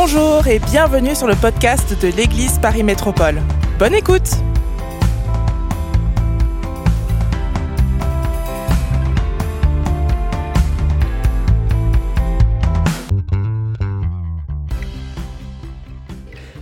[0.00, 3.42] Bonjour et bienvenue sur le podcast de l'Église Paris Métropole.
[3.80, 4.30] Bonne écoute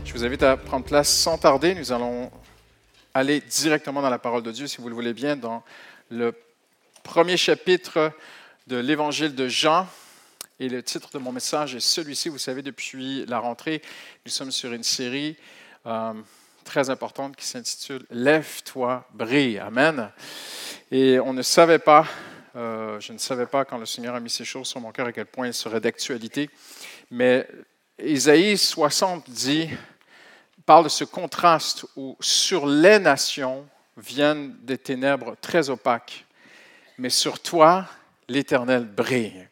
[0.06, 1.74] Je vous invite à prendre place sans tarder.
[1.74, 2.30] Nous allons
[3.12, 5.62] aller directement dans la parole de Dieu, si vous le voulez bien, dans
[6.08, 6.32] le
[7.02, 8.12] premier chapitre
[8.66, 9.86] de l'Évangile de Jean.
[10.58, 12.30] Et le titre de mon message est celui-ci.
[12.30, 13.82] Vous savez, depuis la rentrée,
[14.24, 15.36] nous sommes sur une série
[15.84, 16.14] euh,
[16.64, 19.58] très importante qui s'intitule Lève-toi, brille.
[19.58, 20.10] Amen.
[20.90, 22.06] Et on ne savait pas,
[22.56, 25.08] euh, je ne savais pas quand le Seigneur a mis ces choses sur mon cœur
[25.08, 26.48] à quel point elles seraient d'actualité.
[27.10, 27.46] Mais
[28.02, 29.68] Isaïe 60 dit,
[30.64, 36.24] parle de ce contraste où sur les nations viennent des ténèbres très opaques,
[36.96, 37.84] mais sur toi,
[38.26, 39.46] l'Éternel brille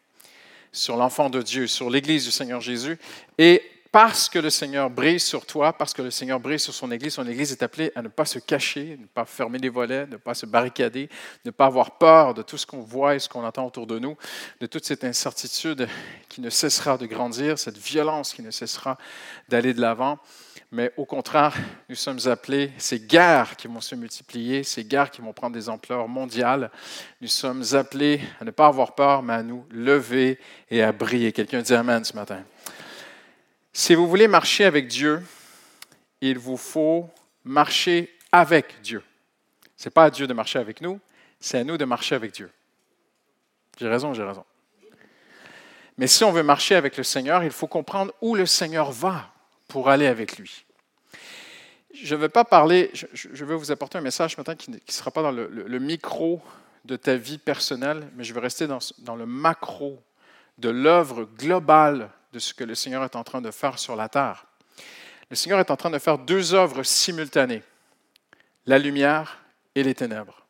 [0.75, 2.97] sur l'enfant de Dieu, sur l'Église du Seigneur Jésus.
[3.37, 6.91] Et parce que le Seigneur brille sur toi, parce que le Seigneur brille sur son
[6.91, 10.05] Église, son Église est appelée à ne pas se cacher, ne pas fermer les volets,
[10.07, 11.07] ne pas se barricader,
[11.45, 13.97] ne pas avoir peur de tout ce qu'on voit et ce qu'on entend autour de
[13.97, 14.17] nous,
[14.59, 15.87] de toute cette incertitude
[16.27, 18.97] qui ne cessera de grandir, cette violence qui ne cessera
[19.47, 20.19] d'aller de l'avant.
[20.71, 21.55] Mais au contraire,
[21.87, 25.69] nous sommes appelés, ces guerres qui vont se multiplier, ces guerres qui vont prendre des
[25.69, 26.71] ampleurs mondiales,
[27.21, 31.31] nous sommes appelés à ne pas avoir peur, mais à nous lever et à briller.
[31.31, 32.43] Quelqu'un dit Amen ce matin.
[33.71, 35.21] Si vous voulez marcher avec Dieu,
[36.21, 37.09] il vous faut
[37.43, 39.03] marcher avec Dieu.
[39.77, 40.99] Ce n'est pas à Dieu de marcher avec nous,
[41.39, 42.49] c'est à nous de marcher avec Dieu.
[43.77, 44.45] J'ai raison, j'ai raison.
[45.97, 49.31] Mais si on veut marcher avec le Seigneur, il faut comprendre où le Seigneur va
[49.67, 50.65] pour aller avec lui.
[51.93, 54.77] Je ne vais pas parler, je, vais vous apporter un message ce matin qui ne
[54.87, 56.41] sera pas dans le, micro
[56.83, 60.01] de ta vie personnelle, mais je vais rester dans, dans le macro
[60.57, 64.09] de l'œuvre globale de ce que le Seigneur est en train de faire sur la
[64.09, 64.45] terre.
[65.29, 67.63] Le Seigneur est en train de faire deux œuvres simultanées,
[68.65, 69.39] la lumière
[69.73, 70.45] et les ténèbres.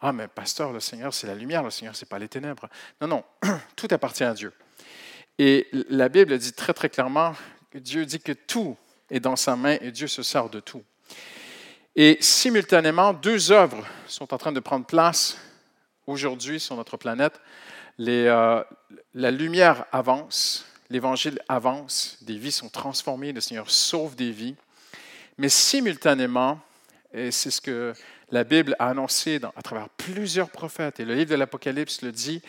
[0.00, 2.68] Ah, mais pasteur, le Seigneur, c'est la lumière, le Seigneur, ce n'est pas les ténèbres.
[3.00, 3.24] Non, non,
[3.76, 4.52] tout appartient à Dieu.
[5.38, 7.34] Et la Bible dit très, très clairement
[7.74, 8.76] Dieu dit que tout
[9.10, 10.82] est dans sa main et Dieu se sert de tout.
[11.96, 15.36] Et simultanément, deux œuvres sont en train de prendre place
[16.06, 17.40] aujourd'hui sur notre planète.
[18.00, 18.64] Euh,
[19.14, 24.54] la lumière avance, l'Évangile avance, des vies sont transformées, le Seigneur sauve des vies.
[25.36, 26.60] Mais simultanément,
[27.12, 27.92] et c'est ce que
[28.30, 32.42] la Bible a annoncé à travers plusieurs prophètes, et le livre de l'Apocalypse le dit,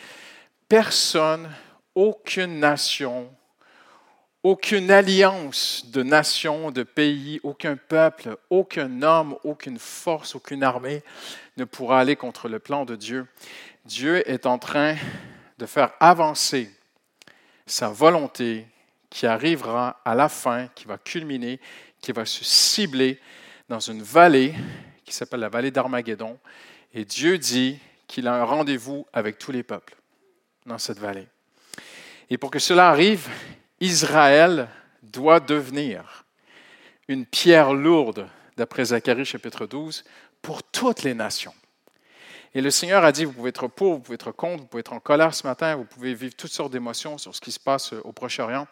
[0.68, 1.50] personne,
[1.94, 3.30] aucune nation
[4.42, 11.02] aucune alliance de nations, de pays, aucun peuple, aucun homme, aucune force, aucune armée
[11.56, 13.26] ne pourra aller contre le plan de Dieu.
[13.84, 14.96] Dieu est en train
[15.58, 16.70] de faire avancer
[17.66, 18.66] sa volonté
[19.10, 21.60] qui arrivera à la fin, qui va culminer,
[22.00, 23.20] qui va se cibler
[23.68, 24.54] dans une vallée
[25.04, 26.38] qui s'appelle la vallée d'Armageddon.
[26.94, 29.96] Et Dieu dit qu'il a un rendez-vous avec tous les peuples
[30.66, 31.26] dans cette vallée.
[32.30, 33.28] Et pour que cela arrive,
[33.80, 34.68] Israël
[35.02, 36.24] doit devenir
[37.08, 40.04] une pierre lourde, d'après Zacharie chapitre 12,
[40.42, 41.54] pour toutes les nations.
[42.54, 44.80] Et le Seigneur a dit, vous pouvez être pour, vous pouvez être contre, vous pouvez
[44.80, 47.60] être en colère ce matin, vous pouvez vivre toutes sortes d'émotions sur ce qui se
[47.60, 48.66] passe au Proche-Orient.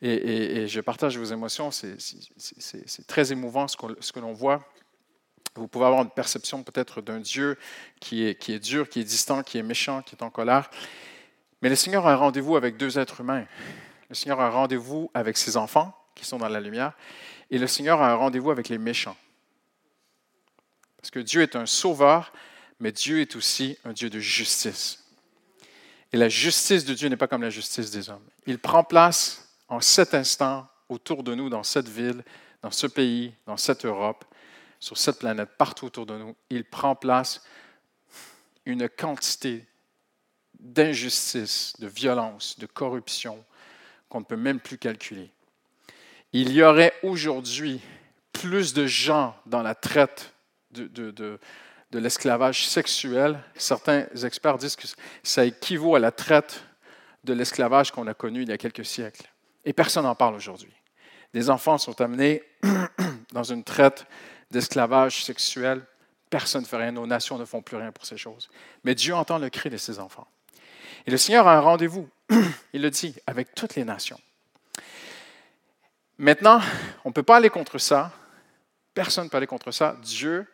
[0.00, 4.60] Et, je partage vos émotions, c'est très émouvant ce que, l'on voit.
[5.54, 7.56] Vous pouvez avoir une perception peut-être d'un Dieu
[8.00, 10.68] qui est, qui est dur, qui est distant, qui est méchant, qui est en colère.
[11.60, 13.44] Mais le Seigneur a un rendez-vous avec deux êtres humains.
[14.12, 16.92] Le Seigneur a un rendez-vous avec ses enfants qui sont dans la lumière
[17.50, 19.16] et le Seigneur a un rendez-vous avec les méchants.
[20.98, 22.34] Parce que Dieu est un sauveur,
[22.78, 25.02] mais Dieu est aussi un Dieu de justice.
[26.12, 28.28] Et la justice de Dieu n'est pas comme la justice des hommes.
[28.44, 32.22] Il prend place en cet instant autour de nous, dans cette ville,
[32.60, 34.26] dans ce pays, dans cette Europe,
[34.78, 36.36] sur cette planète, partout autour de nous.
[36.50, 37.42] Il prend place
[38.66, 39.64] une quantité
[40.60, 43.42] d'injustice, de violence, de corruption,
[44.12, 45.30] qu'on ne peut même plus calculer.
[46.34, 47.80] Il y aurait aujourd'hui
[48.34, 50.34] plus de gens dans la traite
[50.72, 51.38] de, de,
[51.98, 53.42] l'esclavage sexuel.
[53.54, 54.86] Certains experts disent que
[55.22, 56.62] ça équivaut à la traite
[57.24, 59.26] de l'esclavage qu'on a connu il y a quelques siècles.
[59.64, 60.74] Et personne n'en parle aujourd'hui.
[61.32, 62.42] Des enfants sont amenés
[63.32, 64.04] dans une traite
[64.50, 65.86] d'esclavage sexuel.
[66.28, 66.92] Personne ne fait rien.
[66.92, 68.50] Nos nations ne font plus rien pour ces choses.
[68.84, 70.26] Mais Dieu entend le cri de ses enfants.
[71.06, 72.10] Et le Seigneur a un rendez-vous
[72.72, 74.20] il le dit, avec toutes les nations.
[76.18, 76.60] Maintenant,
[77.04, 78.12] on ne peut pas aller contre ça.
[78.94, 79.96] Personne ne peut aller contre ça.
[80.02, 80.46] Dieu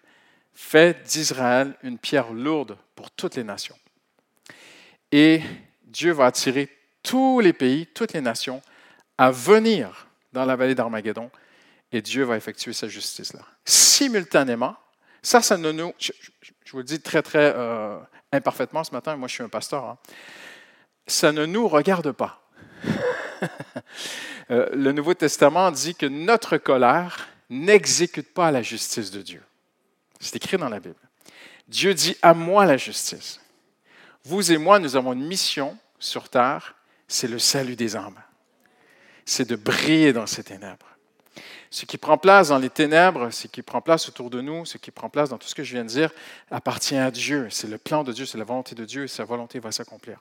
[0.55, 3.79] fait d'Israël une pierre lourde pour toutes les nations.
[5.13, 5.43] Et
[5.85, 6.69] Dieu va attirer
[7.03, 8.63] tous les pays, toutes les nations,
[9.17, 11.31] à venir dans la vallée d'Armageddon
[11.93, 13.41] et Dieu va effectuer sa justice là.
[13.65, 14.77] Simultanément,
[15.23, 15.93] ça, ça ne nous.
[15.99, 16.13] Je,
[16.73, 17.99] vous le dis très, très euh,
[18.33, 19.85] imparfaitement ce matin, moi je suis un pasteur.
[19.85, 19.99] Hein.
[21.09, 22.43] Ça ne nous regarde pas.
[24.51, 29.43] Euh, le Nouveau Testament dit que notre colère n'exécute pas la justice de Dieu.
[30.21, 30.97] C'est écrit dans la Bible.
[31.69, 33.43] Dieu dit à moi la justice.
[34.25, 36.77] Vous et moi, nous avons une mission sur terre,
[37.09, 38.21] c'est le salut des âmes.
[39.27, 40.87] C'est de briller dans ces ténèbres.
[41.71, 44.79] Ce qui prend place dans les ténèbres, ce qui prend place autour de nous, ce
[44.79, 46.11] qui prend place dans tout ce que je viens de dire,
[46.51, 47.49] appartient à Dieu.
[47.51, 50.19] C'est le plan de Dieu, c'est la volonté de Dieu et sa volonté va s'accomplir.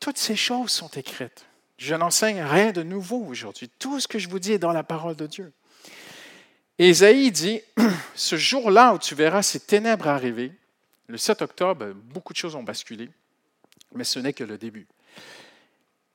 [0.00, 1.46] Toutes ces choses sont écrites.
[1.78, 3.68] Je n'enseigne rien de nouveau aujourd'hui.
[3.78, 5.52] Tout ce que je vous dis est dans la parole de Dieu.
[6.78, 7.60] Et Isaïe dit,
[8.14, 10.52] ce jour-là où tu verras ces ténèbres arriver,
[11.08, 13.08] le 7 octobre, beaucoup de choses ont basculé,
[13.94, 14.86] mais ce n'est que le début.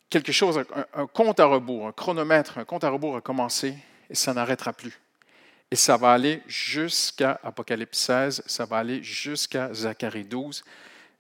[0.10, 3.76] Quelque chose, un, un compte à rebours, un chronomètre, un compte à rebours a commencé
[4.10, 5.00] et ça n'arrêtera plus.
[5.72, 10.66] Et ça va aller jusqu'à Apocalypse 16, ça va aller jusqu'à Zacharie 12.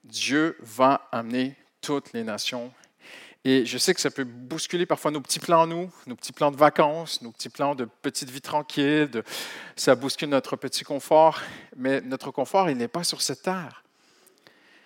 [0.03, 2.71] Dieu va amener toutes les nations.
[3.43, 6.51] Et je sais que ça peut bousculer parfois nos petits plans, nous, nos petits plans
[6.51, 9.23] de vacances, nos petits plans de petite vie tranquille,
[9.75, 11.41] ça bouscule notre petit confort,
[11.75, 13.83] mais notre confort, il n'est pas sur cette terre.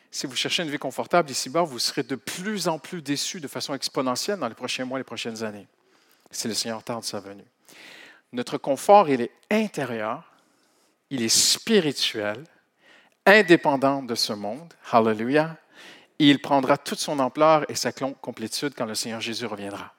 [0.09, 3.50] Si vous cherchez une vie confortable ici-bas, vous serez de plus en plus déçus de
[3.50, 5.68] façon exponentielle dans les prochains mois, les prochaines années,
[6.31, 7.44] si le Seigneur tarde sa venue.
[8.31, 10.24] Notre confort, il est intérieur,
[11.09, 12.41] il est spirituel,
[13.25, 14.74] indépendant de ce monde.
[14.89, 15.57] Hallelujah.
[16.19, 19.94] Et il prendra toute son ampleur et sa complétude quand le Seigneur Jésus reviendra.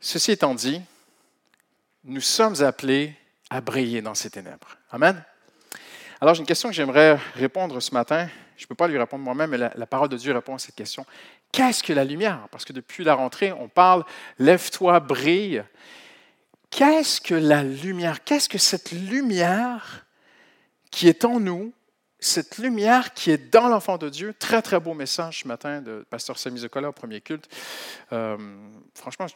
[0.00, 0.80] Ceci étant dit,
[2.04, 3.14] nous sommes appelés
[3.50, 4.76] à briller dans ces ténèbres.
[4.90, 5.24] Amen.
[6.20, 8.28] Alors, j'ai une question que j'aimerais répondre ce matin.
[8.56, 10.58] Je ne peux pas lui répondre moi-même, mais la, la, parole de Dieu répond à
[10.58, 11.06] cette question.
[11.50, 12.46] Qu'est-ce que la lumière?
[12.50, 14.04] Parce que depuis la rentrée, on parle
[14.38, 15.64] Lève-toi, brille.
[16.70, 18.24] Qu'est-ce que la lumière?
[18.24, 20.06] Qu'est-ce que cette lumière
[20.90, 21.72] qui est en nous,
[22.24, 24.34] cette lumière qui est dans l'enfant de Dieu?
[24.38, 27.48] Très, très beau message ce matin de Pasteur Samy Zokola au premier culte.
[28.12, 28.36] Euh,
[28.94, 29.26] franchement,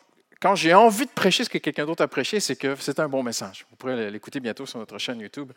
[0.41, 3.09] quand j'ai envie de prêcher ce que quelqu'un d'autre a prêché, c'est que c'est un
[3.09, 3.67] bon message.
[3.71, 5.53] Vous pourrez l'écouter bientôt sur notre chaîne YouTube.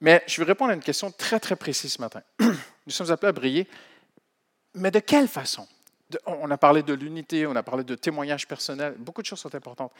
[0.00, 2.22] Mais je vais répondre à une question très, très précise ce matin.
[2.40, 3.68] Nous sommes appelés à briller,
[4.74, 5.66] mais de quelle façon?
[6.26, 9.54] on a parlé de l'unité, on a parlé de témoignage personnel, beaucoup de choses sont
[9.54, 9.92] importantes.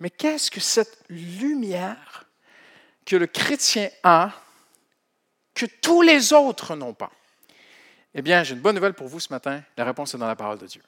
[0.00, 2.26] Mais qu'est-ce que cette lumière
[3.04, 4.32] que le chrétien a,
[5.54, 7.10] que tous les autres n'ont pas?
[8.14, 9.62] Eh bien, j'ai une bonne nouvelle pour vous ce matin.
[9.76, 10.82] La réponse est dans la parole de Dieu.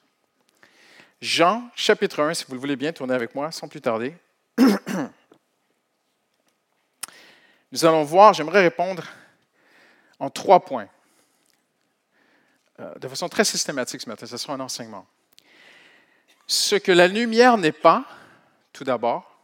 [1.21, 4.15] Jean, chapitre 1, si vous le voulez bien, tournez avec moi sans plus tarder.
[7.71, 9.03] Nous allons voir, j'aimerais répondre
[10.19, 10.87] en trois points.
[12.79, 14.25] Euh, de façon très systématique ce matin.
[14.25, 15.07] Ce sera un enseignement.
[16.47, 18.05] Ce que la lumière n'est pas,
[18.71, 19.39] tout d'abord.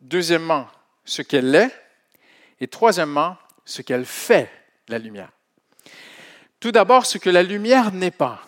[0.00, 0.68] Deuxièmement,
[1.04, 1.70] ce qu'elle est.
[2.60, 3.36] Et troisièmement,
[3.66, 4.50] ce qu'elle fait,
[4.88, 5.30] la lumière.
[6.60, 8.40] Tout d'abord, ce que la lumière n'est pas.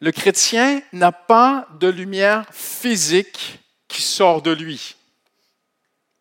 [0.00, 4.96] Le chrétien n'a pas de lumière physique qui sort de lui.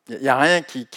[0.09, 0.87] Il n'y a rien qui...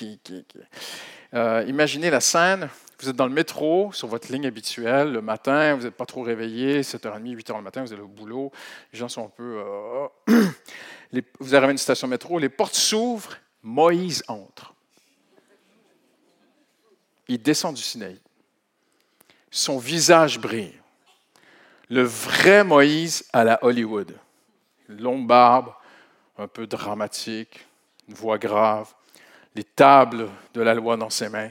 [1.34, 2.68] Euh, imaginez la scène,
[3.00, 6.22] vous êtes dans le métro, sur votre ligne habituelle, le matin, vous n'êtes pas trop
[6.22, 8.50] réveillé, 7h30, 8h le matin, vous êtes au boulot,
[8.92, 9.62] les gens sont un peu...
[10.28, 10.46] Euh,
[11.40, 14.74] vous arrivez à une station métro, les portes s'ouvrent, Moïse entre.
[17.28, 18.18] Il descend du Sinaï.
[19.50, 20.74] Son visage brille.
[21.88, 24.14] Le vrai Moïse à la Hollywood.
[24.88, 25.72] Longue barbe,
[26.36, 27.66] un peu dramatique,
[28.08, 28.92] une voix grave,
[29.54, 31.50] les tables de la loi dans ses mains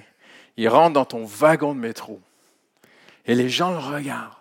[0.58, 2.20] il rentre dans ton wagon de métro
[3.26, 4.34] et les gens le regardent.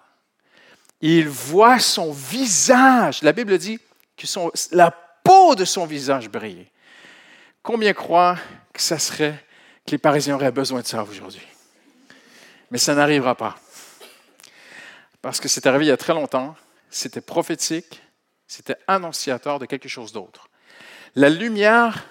[1.03, 3.23] Il voit son visage.
[3.23, 3.79] La Bible dit
[4.17, 4.27] que
[4.75, 4.91] la
[5.23, 6.73] peau de son visage brillait.
[7.63, 8.39] Combien croient
[8.73, 9.45] que ça serait
[9.87, 11.47] que les Parisiens auraient besoin de ça aujourd'hui?
[12.71, 13.57] Mais ça n'arrivera pas.
[15.23, 16.57] Parce que c'est arrivé il y a très longtemps,
[16.91, 18.03] c'était prophétique,
[18.47, 20.49] c'était annonciateur de quelque chose d'autre.
[21.15, 22.05] La lumière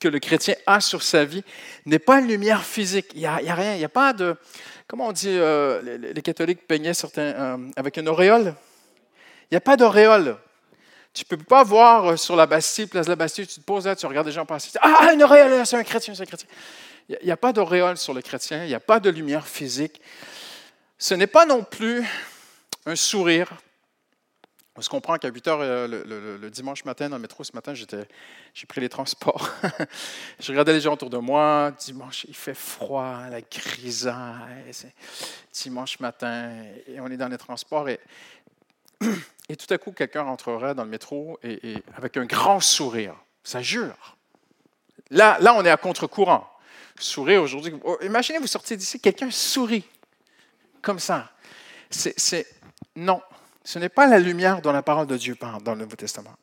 [0.00, 1.42] que le chrétien a sur sa vie
[1.86, 3.06] n'est pas une lumière physique.
[3.14, 4.36] Il n'y a, rien, il n'y a pas de...
[4.86, 8.54] Comment on dit, euh, les, catholiques peignaient euh, avec une auréole?
[9.50, 10.36] Il n'y a pas d'auréole.
[11.12, 13.64] Tu ne peux pas voir euh, sur la Bastille, place de la Bastille, tu te
[13.64, 16.26] poses là, tu regardes des gens passer, ah, une auréole, c'est un chrétien, c'est un
[16.26, 16.48] chrétien.
[17.08, 19.46] Il n'y a, a pas d'auréole sur le chrétien, il n'y a pas de lumière
[19.46, 20.00] physique.
[20.98, 22.04] Ce n'est pas non plus
[22.86, 23.52] un sourire,
[24.78, 27.74] on se comprend qu'à 8 heures euh, le, dimanche matin, dans le métro, ce matin,
[27.74, 29.50] j'ai pris les transports.
[30.38, 31.72] je regardais les gens autour de moi.
[31.80, 34.72] Dimanche, il fait froid, la grisaille.
[35.52, 36.52] Dimanche matin,
[36.86, 37.88] et on est dans les transports.
[37.88, 37.98] Et
[39.48, 43.14] et tout à coup, quelqu'un rentrerait dans le métro et, avec un grand sourire.
[43.44, 44.16] Ça jure.
[45.10, 46.48] Là, là on est à contre-courant.
[46.98, 47.72] Sourire aujourd'hui.
[47.84, 49.84] Oh, imaginez, vous sortez d'ici, quelqu'un sourit.
[50.82, 51.30] Comme ça.
[51.90, 52.46] C'est,
[52.96, 53.22] non,
[53.64, 56.34] ce n'est pas la lumière dont la parole de Dieu parle dans le Nouveau Testament.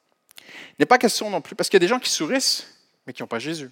[0.47, 2.67] Il n'est pas question non plus, parce qu'il y a des gens qui sourissent,
[3.05, 3.69] mais qui n'ont pas Jésus.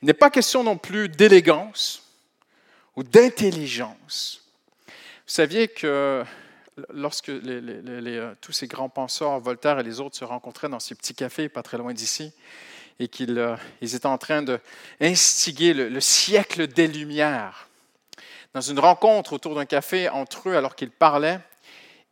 [0.00, 2.10] Il n'est pas question non plus d'élégance
[2.96, 4.42] ou d'intelligence.
[4.88, 6.24] Vous saviez que
[6.92, 11.14] lorsque euh, tous ces grands penseurs, Voltaire et les autres, se rencontraient dans ces petits
[11.14, 12.32] cafés pas très loin d'ici,
[12.98, 17.68] et qu'ils euh, étaient en train d'instiguer le, le siècle des Lumières,
[18.54, 21.40] dans une rencontre autour d'un café entre eux alors qu'ils parlaient,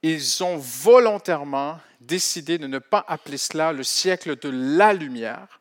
[0.02, 5.60] ils ont volontairement décidé de ne pas appeler cela le siècle de la lumière,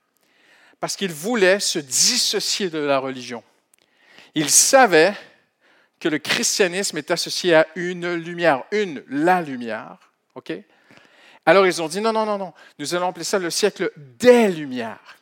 [0.79, 3.43] parce qu'ils voulaient se dissocier de la religion.
[4.35, 5.13] Ils savaient
[5.99, 10.11] que le christianisme est associé à une lumière, une, la lumière.
[10.35, 10.53] OK?
[11.45, 14.49] Alors ils ont dit non, non, non, non, nous allons appeler ça le siècle des
[14.49, 15.17] lumières.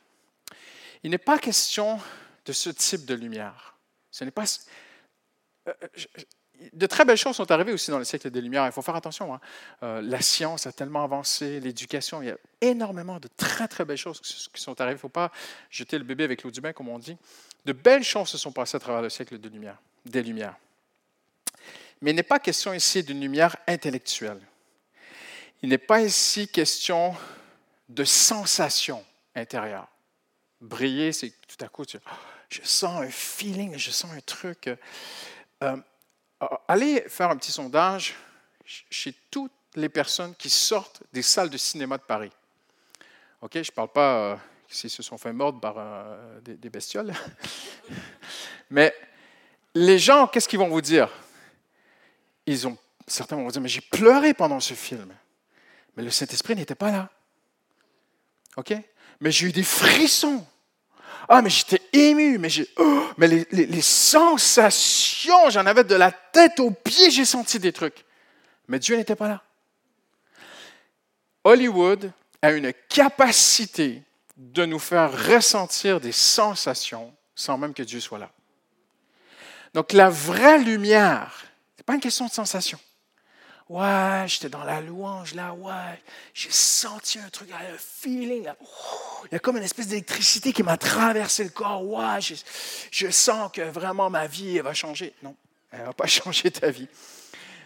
[1.04, 2.00] Il n'est pas question
[2.46, 3.76] de ce type de lumière.
[4.12, 4.46] Ce n'est pas.
[5.68, 5.74] Euh,
[6.74, 8.66] de très belles choses sont arrivées aussi dans le siècle des Lumières.
[8.66, 9.34] Il faut faire attention.
[9.34, 9.40] Hein.
[9.84, 13.98] Euh, la science a tellement avancé, l'éducation, il y a énormément de très, très belles
[13.98, 14.94] choses qui sont arrivées.
[14.94, 15.32] Il ne faut pas
[15.70, 17.16] jeter le bébé avec l'eau du bain, comme on dit.
[17.66, 19.78] De belles choses se sont passées à travers le siècle des Lumières.
[20.06, 20.56] Des lumières.
[22.02, 24.42] Mais il n'est pas question ici d'une lumière intellectuelle.
[25.62, 27.16] Il n'est pas ici question
[27.90, 29.04] de sensation
[29.36, 29.88] intérieure.
[30.62, 32.10] Briller, c'est tout à coup, tu, oh,
[32.50, 34.70] je sens un feeling, je sens un truc.
[35.64, 35.78] Euh,
[36.40, 38.16] ah, allez faire un petit sondage
[38.66, 42.32] chez toutes les personnes qui sortent des salles de cinéma de Paris.
[43.42, 44.36] OK, je ne parle pas euh,
[44.68, 47.14] s'ils se sont fait mordre par euh, des, bestioles.
[48.70, 48.94] mais
[49.76, 51.10] les gens, qu'est-ce qu'ils vont vous dire?
[52.48, 55.14] Ils ont, certains vont dire, mais j'ai pleuré pendant ce film.
[55.96, 57.10] Mais le Saint-Esprit n'était pas là.
[58.56, 58.74] OK?
[59.20, 60.46] Mais j'ai eu des frissons.
[61.30, 66.72] Ah, mais j'étais ému, mais, oh, mais les, sensations, j'en avais de la tête aux
[66.72, 68.06] pieds, j'ai senti des trucs.
[68.68, 69.44] Mais Dieu n'était pas là.
[71.44, 72.12] Hollywood
[72.42, 74.04] a une capacité
[74.38, 78.32] de nous faire ressentir des sensations sans même que Dieu soit là.
[79.74, 81.47] Donc la vraie lumière,
[81.88, 82.78] pas une question de sensation.
[83.70, 86.02] Ouais, j'étais dans la louange là, ouais,
[86.34, 88.50] j'ai senti un truc, un feeling
[89.24, 91.84] il y a comme une espèce d'électricité qui m'a traversé le corps.
[91.84, 92.36] Ouais, je,
[92.92, 95.14] je, sens que vraiment ma vie va changer.
[95.24, 95.36] Non,
[95.72, 96.88] elle va pas changer ta vie.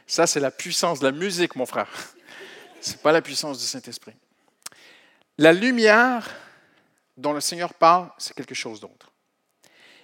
[0.06, 1.90] Ça, c'est la puissance de la musique, mon frère.
[2.80, 4.14] Ce n'est pas la puissance du Saint-Esprit.
[5.38, 6.30] La lumière
[7.18, 9.12] dont le Seigneur parle, c'est quelque chose d'autre.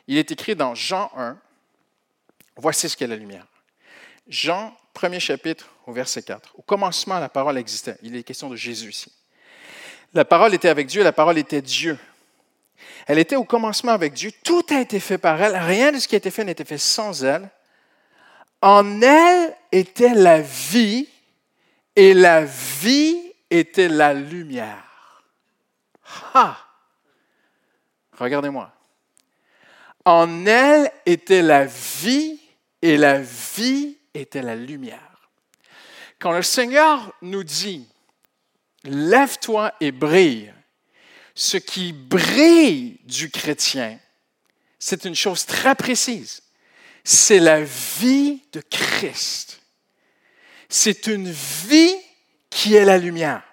[0.07, 1.39] Il est écrit dans Jean 1,
[2.55, 3.45] voici ce qu'est la lumière.
[4.27, 6.53] Jean, premier chapitre, au verset 4.
[6.55, 7.98] Au commencement, la parole existait.
[8.03, 9.12] Il est question de Jésus ici.
[10.13, 11.98] La parole était avec Dieu, la parole était Dieu.
[13.05, 14.31] Elle était au commencement avec Dieu.
[14.43, 15.55] Tout a été fait par elle.
[15.55, 17.50] Rien de ce qui a été fait n'était fait sans elle.
[18.62, 21.07] En elle était la vie
[21.96, 23.17] et la vie
[23.50, 25.24] était la lumière.
[26.34, 26.57] Ha!
[28.17, 28.72] Regardez-moi.
[30.05, 32.39] En elle était la vie
[32.81, 35.29] et la vie était la lumière.
[36.19, 37.88] Quand le Seigneur nous dit,
[38.83, 40.53] lève-toi et brille,
[41.36, 44.00] ce qui brille du chrétien,
[44.79, 46.41] c'est une chose très précise.
[47.03, 49.62] C'est la vie de Christ.
[50.69, 51.95] C'est une vie
[52.50, 53.43] qui est la lumière.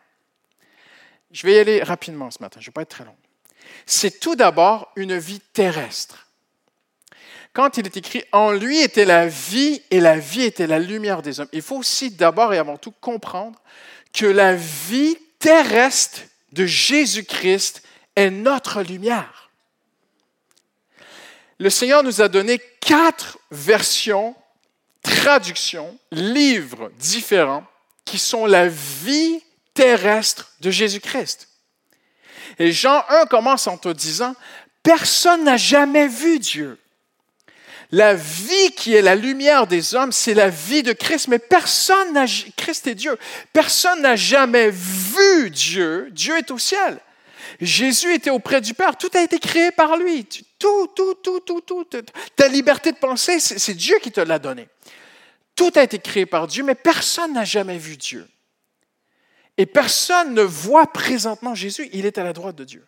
[1.31, 3.17] Je vais y aller rapidement ce matin, je ne vais pas être très long.
[3.87, 6.24] C'est tout d'abord une vie terrestre
[7.55, 11.23] quand il est écrit En lui était la vie et la vie était la lumière
[11.23, 13.59] des hommes, il faut aussi d'abord et avant tout comprendre
[14.13, 16.21] que la vie terrestre
[16.53, 17.83] de Jésus-Christ
[18.17, 19.51] est notre lumière.
[21.59, 24.35] Le Seigneur nous a donné quatre versions,
[25.03, 27.65] traductions, livres différents
[28.05, 29.41] qui sont la vie
[29.73, 31.49] terrestre de Jésus-Christ.
[32.59, 34.35] Et Jean 1 commence en te disant,
[34.83, 36.79] personne n'a jamais vu Dieu.
[37.95, 42.13] La vie qui est la lumière des hommes, c'est la vie de Christ, mais personne
[42.13, 43.17] n'a, Christ est Dieu,
[43.53, 46.99] personne n'a jamais vu Dieu, Dieu est au ciel.
[47.61, 50.25] Jésus était auprès du Père, tout a été créé par lui,
[50.59, 51.87] tout, tout, tout, tout, tout.
[52.35, 54.69] Ta liberté de penser, c'est Dieu qui te l'a donné.
[55.55, 58.29] Tout a été créé par Dieu, mais personne n'a jamais vu Dieu.
[59.57, 62.85] Et personne ne voit présentement Jésus, il est à la droite de Dieu.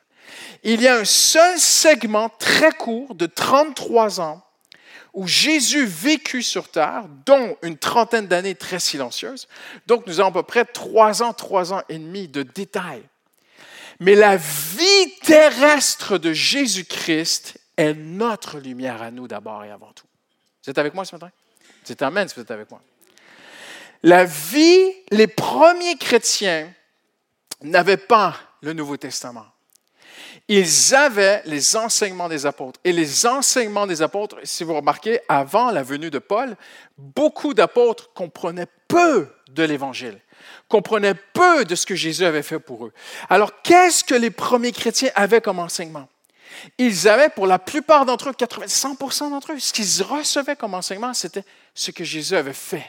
[0.64, 4.42] Il y a un seul segment très court de 33 ans
[5.16, 9.48] où Jésus vécut sur terre, dont une trentaine d'années très silencieuses.
[9.86, 13.02] Donc, nous avons à peu près trois ans, trois ans et demi de détails.
[13.98, 20.06] Mais la vie terrestre de Jésus-Christ est notre lumière à nous d'abord et avant tout.
[20.62, 21.30] Vous êtes avec moi ce matin?
[21.82, 22.82] C'est Amen si vous êtes avec moi.
[24.02, 26.70] La vie, les premiers chrétiens
[27.62, 29.46] n'avaient pas le Nouveau Testament.
[30.48, 32.78] Ils avaient les enseignements des apôtres.
[32.84, 36.56] Et les enseignements des apôtres, si vous remarquez, avant la venue de Paul,
[36.96, 40.20] beaucoup d'apôtres comprenaient peu de l'Évangile,
[40.68, 42.92] comprenaient peu de ce que Jésus avait fait pour eux.
[43.28, 46.08] Alors, qu'est-ce que les premiers chrétiens avaient comme enseignement?
[46.78, 50.74] Ils avaient, pour la plupart d'entre eux, 80, 100% d'entre eux, ce qu'ils recevaient comme
[50.74, 52.84] enseignement, c'était ce que Jésus avait fait,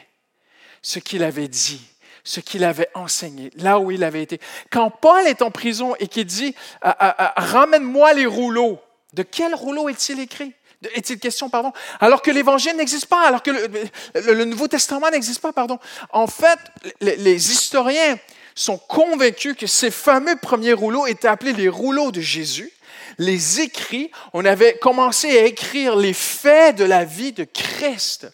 [0.80, 1.82] ce qu'il avait dit,
[2.28, 4.38] ce qu'il avait enseigné, là où il avait été.
[4.70, 8.78] Quand Paul est en prison et qu'il dit Ramène-moi les rouleaux,
[9.14, 10.52] de quel rouleau est-il écrit?
[10.94, 15.54] Est-il question, pardon, alors que l'Évangile n'existe pas, alors que le, Nouveau Testament n'existe pas,
[15.54, 15.78] pardon.
[16.10, 16.58] En fait,
[17.00, 18.18] les, les, historiens
[18.54, 22.70] sont convaincus que ces fameux premiers rouleaux étaient appelés les rouleaux de Jésus,
[23.16, 28.28] les écrits, on avait commencé à écrire les faits de la vie de Christ.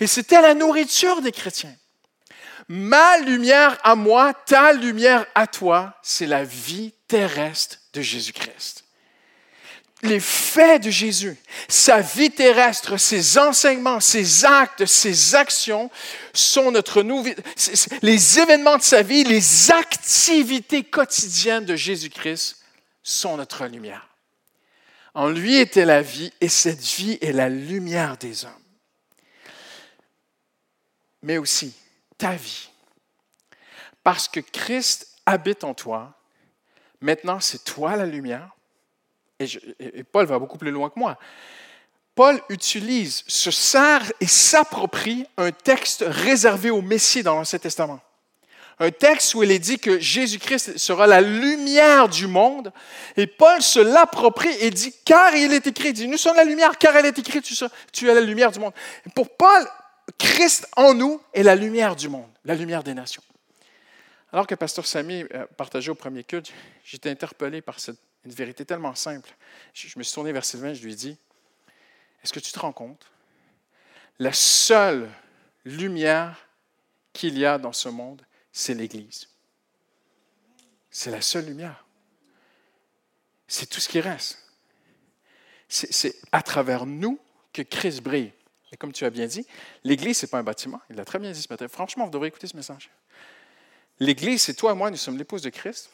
[0.00, 1.74] Et c'était la nourriture des chrétiens.
[2.68, 8.84] Ma lumière à moi, ta lumière à toi, c'est la vie terrestre de Jésus-Christ.
[10.02, 11.36] Les faits de Jésus,
[11.68, 15.90] sa vie terrestre, ses enseignements, ses actes, ses actions
[16.34, 17.36] sont notre nouvelle.
[18.02, 22.58] Les événements de sa vie, les activités quotidiennes de Jésus-Christ
[23.02, 24.08] sont notre lumière.
[25.14, 28.52] En lui était la vie et cette vie est la lumière des hommes.
[31.22, 31.74] Mais aussi
[32.18, 32.70] ta vie.
[34.02, 36.14] Parce que Christ habite en toi,
[37.00, 38.50] maintenant c'est toi la lumière.
[39.38, 41.18] Et, Paul va beaucoup plus loin que moi.
[42.14, 48.00] Paul utilise, se sert et s'approprie un texte réservé au Messie dans l'Ancien Testament
[48.78, 52.72] un texte où il est dit que Jésus-Christ sera la lumière du monde.
[53.16, 56.44] Et Paul se l'approprie et dit, car il est écrit, il dit, nous sommes la
[56.44, 57.54] lumière, car elle est écrite, tu,
[57.92, 58.72] tu es la lumière du monde.
[59.14, 59.66] pour Paul,
[60.18, 63.22] Christ en nous est la lumière du monde, la lumière des nations.
[64.32, 66.52] Alors que Pasteur Samy euh, partageait au premier culte,
[66.84, 69.30] j'étais interpellé par cette, une vérité tellement simple.
[69.72, 71.16] Je, me suis tourné vers Sylvain, je lui ai dit,
[72.22, 73.06] est-ce que tu te rends compte?
[74.18, 75.08] La seule
[75.64, 76.48] lumière
[77.12, 79.28] qu'il y a dans ce monde, c'est l'Église.
[80.90, 81.84] C'est la seule lumière.
[83.46, 84.42] C'est tout ce qui reste.
[85.68, 87.18] C'est à travers nous
[87.52, 88.32] que Christ brille.
[88.76, 89.46] Et comme tu as bien dit,
[89.84, 90.82] l'Église, ce n'est pas un bâtiment.
[90.90, 91.66] Il l'a très bien dit ce matin.
[91.66, 92.90] Franchement, vous devrez écouter ce message.
[94.00, 95.88] L'Église, c'est toi et moi, nous sommes l'épouse de Christ.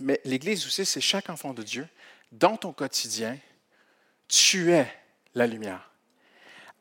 [0.00, 1.86] Mais l'Église aussi, c'est chaque enfant de Dieu.
[2.32, 3.38] Dans ton quotidien,
[4.26, 4.92] tu es
[5.36, 5.92] la lumière.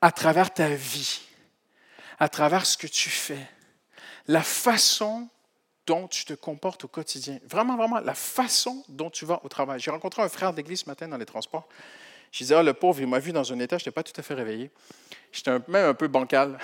[0.02, 1.22] À travers ta vie,
[2.18, 3.48] à travers ce que tu fais,
[4.28, 5.30] la façon
[5.86, 7.40] dont tu te comportes au quotidien.
[7.48, 9.80] Vraiment, vraiment, la façon dont tu vas au travail.
[9.80, 11.70] J'ai rencontré un frère d'église ce matin dans les transports.
[12.36, 14.12] Je disais, ah, le pauvre, il m'a vu dans un état, je n'étais pas tout
[14.18, 14.70] à fait réveillé.
[15.32, 16.60] J'étais même un peu bancal.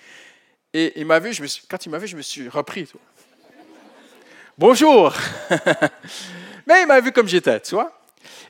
[0.72, 1.30] Et il m'a vu,
[1.68, 2.90] quand il m'a vu, je me suis repris.
[4.56, 5.12] Bonjour!
[6.66, 8.00] Mais il m'a vu comme j'étais, tu vois?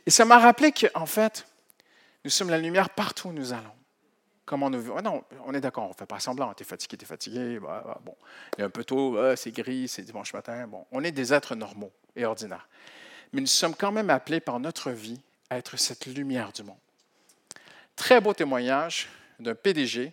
[0.07, 1.45] Et ça m'a rappelé qu'en fait,
[2.25, 3.75] nous sommes la lumière partout où nous allons.
[4.45, 6.55] Comment on non, on est d'accord, on ne fait pas semblant.
[6.55, 7.59] Tu es fatigué, tu es fatigué.
[7.59, 8.15] Bah, bah, bon,
[8.57, 10.69] il est un peu tôt, c'est gris, c'est dimanche matin.
[10.69, 12.69] Bon, on est des êtres normaux et ordinaires.
[13.33, 15.21] Mais nous sommes quand même appelés par notre vie
[15.59, 16.79] être cette lumière du monde.
[17.97, 20.13] Très beau témoignage d'un PDG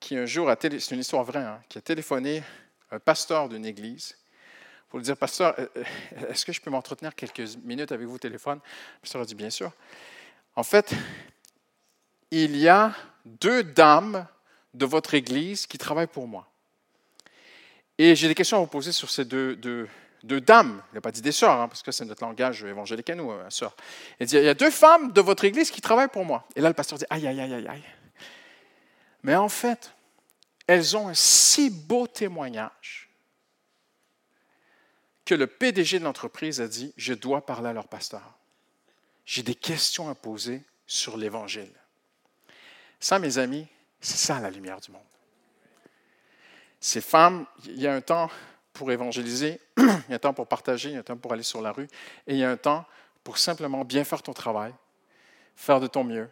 [0.00, 0.80] qui un jour a télé...
[0.80, 2.42] c'est une histoire vraie, hein, qui a téléphoné
[2.90, 4.16] un pasteur d'une église
[4.94, 5.82] pour lui dire, pasteur, euh, euh,
[6.28, 8.60] est-ce que je peux m'entretenir quelques minutes avec vous au téléphone?
[8.62, 9.72] Le pasteur a dit, bien sûr.
[10.54, 10.94] En fait,
[12.30, 12.94] il y a
[13.24, 14.24] deux dames
[14.72, 16.48] de votre Église qui travaillent pour moi.
[17.98, 19.88] Et j'ai des questions à vous poser sur ces deux,
[20.24, 20.82] dames.
[20.92, 23.30] Il n'a pas dit des sœurs, hein, parce que c'est notre langage évangélique à nous,
[23.30, 23.76] euh, sœurs.
[24.20, 26.46] Il dit, il y a deux femmes de votre Église qui travaillent pour moi.
[26.56, 27.84] Et là, le pasteur dit, aïe, aïe, aïe, aïe, aïe.
[29.22, 29.92] Mais en fait,
[30.66, 33.10] elles ont un si beau témoignage
[35.24, 38.38] que le PDG de l'entreprise a dit, je dois parler à leur pasteur.
[39.24, 41.72] J'ai des questions à poser sur l'Évangile.
[43.00, 43.66] Ça, mes amis,
[44.00, 45.00] c'est ça la lumière du monde.
[46.80, 48.30] Ces femmes, il y a un temps
[48.74, 51.32] pour évangéliser, il y a un temps pour partager, il y a un temps pour
[51.32, 51.88] aller sur la rue,
[52.26, 52.84] et il y a un temps
[53.22, 54.74] pour simplement bien faire ton travail,
[55.56, 56.28] faire de ton mieux,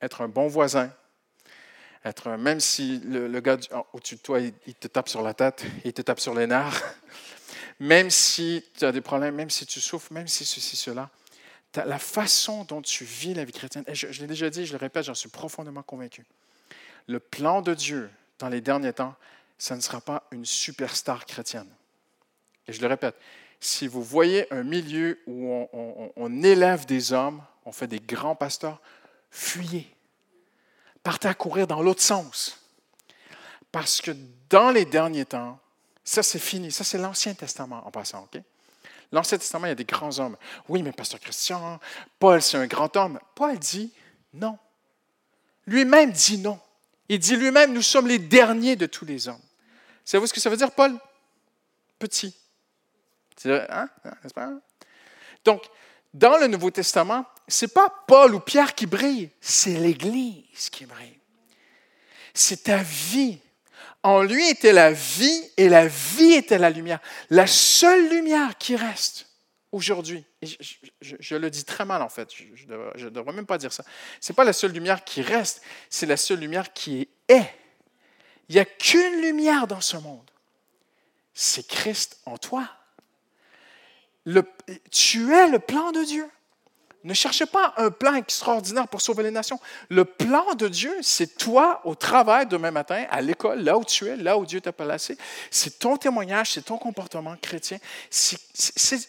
[0.00, 0.90] être un bon voisin,
[2.04, 3.58] être, même si le, gars
[3.92, 6.82] au-dessus de toi, il, te tape sur la tête, il te tape sur les nerfs,
[7.78, 11.10] même si tu as des problèmes, même si tu souffres, même si ceci, cela,
[11.74, 14.78] la façon dont tu vis la vie chrétienne, et je l'ai déjà dit, je le
[14.78, 16.24] répète, j'en suis profondément convaincu.
[17.06, 19.14] Le plan de Dieu dans les derniers temps,
[19.58, 21.68] ça ne sera pas une superstar chrétienne.
[22.68, 23.16] Et je le répète,
[23.60, 25.68] si vous voyez un milieu où
[26.16, 28.80] on, élève des hommes, on fait des grands pasteurs,
[29.30, 29.94] fuyez.
[31.02, 32.58] Partez à courir dans l'autre sens.
[33.70, 34.10] Parce que
[34.50, 35.58] dans les derniers temps,
[36.04, 38.40] ça c'est fini, ça c'est l'Ancien Testament en passant, OK?
[39.12, 40.36] L'Ancien Testament, il y a des grands hommes.
[40.68, 41.78] Oui, mais pasteur Christian,
[42.18, 43.20] Paul, c'est un grand homme.
[43.34, 43.92] Paul dit
[44.32, 44.58] non.
[45.66, 46.58] Lui-même dit non.
[47.08, 49.40] Il dit lui-même, nous sommes les derniers de tous les hommes.
[50.04, 50.98] Savez-vous ce que ça veut dire, Paul?
[51.98, 52.34] Petit.
[53.46, 53.88] Hein?
[54.36, 54.60] Hein,
[55.44, 55.62] Donc,
[56.14, 60.86] dans le Nouveau Testament, ce n'est pas Paul ou Pierre qui brille, c'est l'Église qui
[60.86, 61.18] brille.
[62.34, 63.38] C'est ta vie.
[64.02, 67.00] En lui était la vie et la vie était la lumière.
[67.30, 69.28] La seule lumière qui reste
[69.70, 70.56] aujourd'hui, je,
[71.00, 73.84] je, le dis très mal en fait, je ne devrais, même pas dire ça,
[74.20, 77.54] ce n'est pas la seule lumière qui reste, c'est la seule lumière qui est.
[78.48, 80.30] Il n'y a qu'une lumière dans ce monde.
[81.32, 82.68] C'est Christ en toi
[84.90, 86.28] tu es le plan de Dieu.
[87.04, 89.58] Ne cherchez pas un plan extraordinaire pour sauver les nations.
[89.88, 94.06] Le plan de Dieu, c'est toi au travail demain matin, à l'école, là où tu
[94.06, 95.18] es, là où Dieu t'a placé.
[95.50, 97.78] C'est ton témoignage, c'est ton comportement chrétien.
[98.08, 98.38] C'est,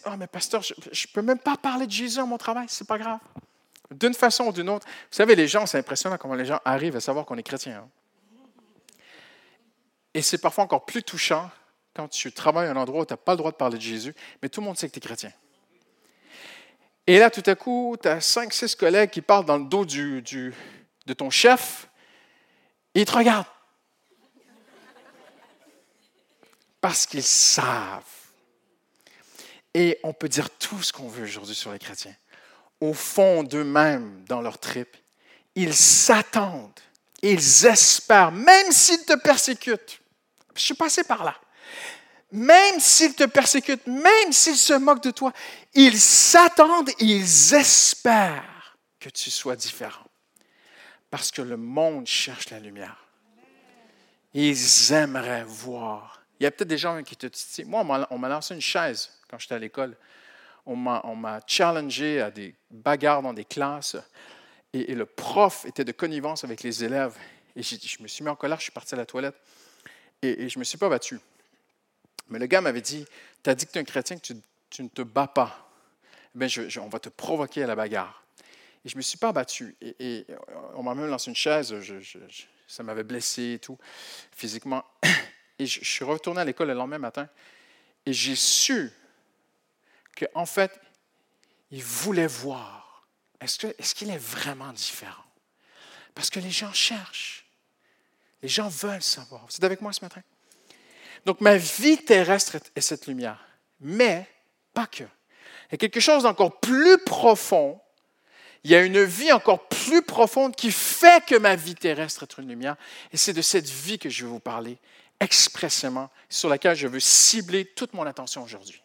[0.07, 2.87] oh, mais pasteur, je ne peux même pas parler de Jésus à mon travail, c'est
[2.87, 3.19] pas grave.
[3.91, 4.87] D'une façon ou d'une autre.
[4.87, 7.83] Vous savez, les gens, c'est impressionnant comment les gens arrivent à savoir qu'on est chrétien.
[7.83, 7.89] Hein.
[10.15, 11.51] Et c'est parfois encore plus touchant
[11.93, 13.83] quand tu travailles à un endroit où tu n'as pas le droit de parler de
[13.83, 15.31] Jésus, mais tout le monde sait que tu es chrétien.
[17.05, 19.85] Et là, tout à coup, tu as cinq, six collègues qui parlent dans le dos
[19.85, 21.87] de ton chef
[22.95, 23.47] ils te regardent.
[26.81, 28.03] Parce qu'ils savent.
[29.73, 32.15] Et on peut dire tout ce qu'on veut aujourd'hui sur les chrétiens.
[32.79, 34.95] Au fond d'eux-mêmes, dans leur trip,
[35.55, 36.79] ils s'attendent,
[37.21, 40.01] ils espèrent, même s'ils te persécutent.
[40.55, 41.35] Je suis passé par là
[42.33, 45.31] même s'ils te persécutent, même s'ils se moquent de toi,
[45.75, 50.07] ils s'attendent et ils espèrent que tu sois différent.
[51.11, 53.05] Parce que le monde cherche la lumière.
[54.33, 56.23] Ils aimeraient voir.
[56.39, 59.11] Il y a peut-être des gens qui te disent, moi, on m'a lancé une chaise
[59.29, 59.95] quand j'étais à l'école.
[60.65, 63.95] On m'a challengé à des bagarres dans des classes.
[64.73, 67.15] Et, le prof était de connivence avec les élèves.
[67.55, 69.35] Et je, me suis mis en colère, je suis parti à la toilette.
[70.23, 71.19] Et, et je ne me suis pas battu.
[72.27, 73.05] Mais le gars m'avait dit,
[73.43, 74.33] tu as dit que tu es un chrétien, que
[74.69, 75.69] tu, ne te bats pas.
[76.33, 76.47] Bien,
[76.81, 78.23] on va te provoquer à la bagarre.
[78.85, 79.75] Et je ne me suis pas battu.
[79.81, 80.25] Et,
[80.75, 81.75] on m'a même lancé une chaise,
[82.67, 83.77] ça m'avait blessé et tout,
[84.35, 84.83] physiquement.
[85.59, 87.29] Et je, suis retourné à l'école le lendemain matin
[88.07, 88.91] et j'ai su
[90.17, 90.81] qu'en en fait,
[91.69, 93.05] il voulait voir.
[93.39, 95.23] Est-ce qu'il est vraiment différent?
[96.15, 97.45] Parce que les gens cherchent.
[98.41, 99.45] Les gens veulent savoir.
[99.45, 100.21] Vous êtes avec moi ce matin?
[101.25, 103.43] Donc ma vie terrestre est cette lumière.
[103.79, 104.27] Mais
[104.73, 105.03] pas que.
[105.03, 107.79] Il y a quelque chose d'encore plus profond.
[108.63, 112.37] Il y a une vie encore plus profonde qui fait que ma vie terrestre est
[112.37, 112.75] une lumière.
[113.11, 114.77] Et c'est de cette vie que je vais vous parler
[115.19, 118.81] expressément, sur laquelle je veux cibler toute mon attention aujourd'hui.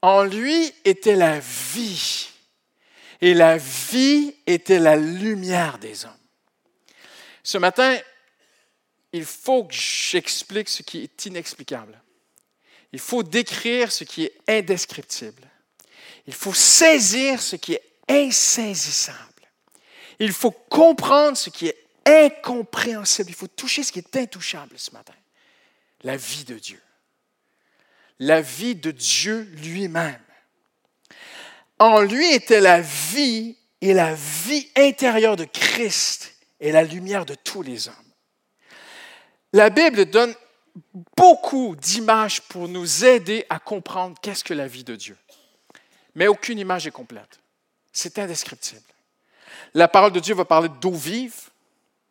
[0.00, 2.28] En lui était la vie,
[3.20, 6.12] et la vie était la lumière des hommes.
[7.42, 7.96] Ce matin,
[9.14, 12.02] il faut que j'explique ce qui est inexplicable.
[12.92, 15.48] Il faut décrire ce qui est indescriptible.
[16.26, 19.48] Il faut saisir ce qui est insaisissable.
[20.18, 23.30] Il faut comprendre ce qui est incompréhensible.
[23.30, 25.14] Il faut toucher ce qui est intouchable ce matin.
[26.02, 26.82] La vie de Dieu.
[28.18, 30.20] La vie de Dieu lui-même.
[31.78, 37.36] En lui était la vie et la vie intérieure de Christ et la lumière de
[37.36, 38.03] tous les hommes.
[39.54, 40.34] La Bible donne
[41.16, 45.16] beaucoup d'images pour nous aider à comprendre qu'est-ce que la vie de Dieu.
[46.16, 47.38] Mais aucune image est complète.
[47.92, 48.82] C'est indescriptible.
[49.72, 51.50] La parole de Dieu va parler d'eau vive.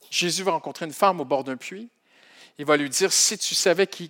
[0.09, 1.89] Jésus va rencontrer une femme au bord d'un puits.
[2.57, 4.09] Il va lui dire, si tu savais qui,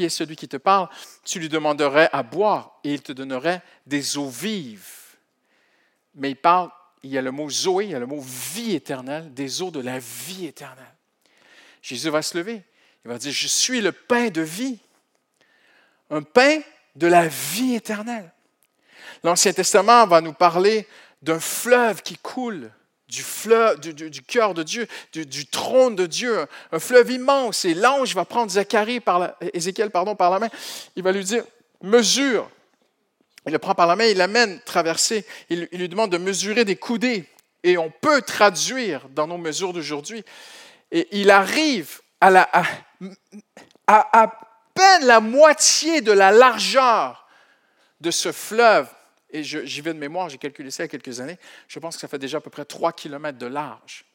[0.00, 0.88] est celui qui te parle,
[1.24, 4.90] tu lui demanderais à boire et il te donnerait des eaux vives.
[6.16, 6.70] Mais il parle,
[7.04, 9.70] il y a le mot Zoé, il y a le mot vie éternelle, des eaux
[9.70, 10.95] de la vie éternelle.
[11.86, 12.62] Jésus va se lever.
[13.04, 14.80] Il va dire, je suis le pain de vie,
[16.10, 16.58] un pain
[16.96, 18.32] de la vie éternelle.
[19.22, 20.88] L'Ancien Testament va nous parler
[21.22, 22.72] d'un fleuve qui coule
[23.06, 23.22] du,
[24.26, 27.64] cœur de Dieu, du, trône de Dieu, un fleuve immense.
[27.64, 30.48] Et l'ange va prendre Zacharie par Ézéchiel pardon, par la main.
[30.96, 31.44] Il va lui dire,
[31.82, 32.50] mesure,
[33.46, 36.74] Il le prend par la main, il l'amène traverser, il, lui demande de mesurer des
[36.74, 37.26] coudées.
[37.62, 40.24] Et on peut traduire dans nos mesures d'aujourd'hui.
[40.96, 42.48] Et il arrive à,
[43.86, 44.40] à, à
[44.72, 47.28] peine la moitié de la largeur
[48.00, 48.88] de ce fleuve.
[49.28, 51.38] Et j'y vais de mémoire, j'ai calculé ça il y a quelques années.
[51.68, 54.06] Je pense que ça fait déjà à peu près 3 km de large.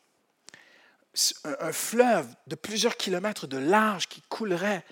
[1.44, 4.84] Un, fleuve de plusieurs kilomètres de large qui coulerait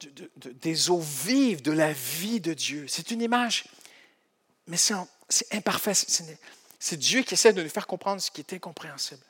[0.00, 2.86] des eaux vives de la vie de Dieu.
[2.88, 3.66] C'est une image,
[4.66, 5.94] mais c'est imparfait.
[5.94, 9.22] C'est Dieu qui essaie de nous faire comprendre ce qui est incompréhensible.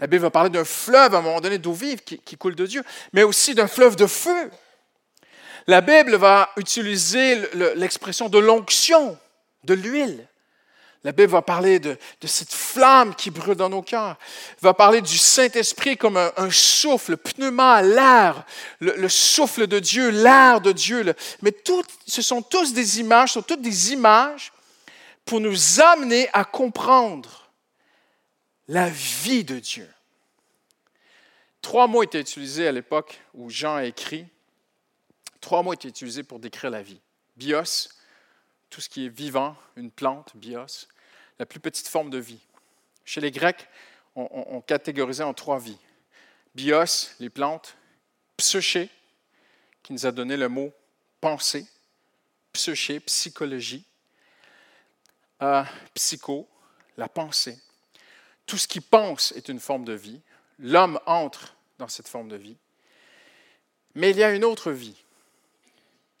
[0.00, 2.66] La Bible va parler d'un fleuve à un moment donné d'eau vive qui, coule de
[2.66, 4.50] Dieu, mais aussi d'un fleuve de feu.
[5.66, 7.40] La Bible va utiliser
[7.76, 9.16] l'expression de l'onction,
[9.64, 10.26] de l'huile.
[11.04, 14.16] La Bible va parler de, cette flamme qui brûle dans nos cœurs.
[14.50, 18.44] Elle va parler du Saint-Esprit comme un, souffle, pneuma, l'air,
[18.78, 21.12] le, souffle de Dieu, l'air de Dieu.
[21.42, 21.52] Mais
[22.06, 24.52] ce sont tous des images, ce sont toutes des images
[25.24, 27.41] pour nous amener à comprendre
[28.72, 29.86] la vie de Dieu.
[31.60, 34.26] Trois mots étaient utilisés à l'époque où Jean a écrit.
[35.42, 37.00] Trois mots étaient utilisés pour décrire la vie.
[37.36, 37.90] Bios,
[38.70, 40.86] tout ce qui est vivant, une plante, bios
[41.38, 42.40] la plus petite forme de vie.
[43.04, 43.68] Chez les Grecs,
[44.14, 45.78] on, catégorisait en trois vies.
[46.54, 47.76] Bios, les plantes,
[48.38, 48.88] psyché,
[49.82, 50.72] qui nous a donné le mot
[51.20, 51.66] pensée,
[52.54, 53.84] psyché, psychologie,
[55.42, 55.62] euh,
[55.94, 56.48] psycho,
[56.96, 57.58] la pensée.
[58.46, 60.20] Tout ce qui pense est une forme de vie.
[60.58, 62.56] L'homme entre dans cette forme de vie.
[63.94, 64.96] Mais il y a une autre vie.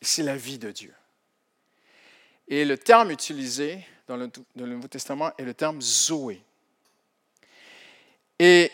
[0.00, 0.92] C'est la vie de Dieu.
[2.48, 6.42] Et le terme utilisé dans le, Nouveau Testament est le terme Zoé.
[8.38, 8.70] Et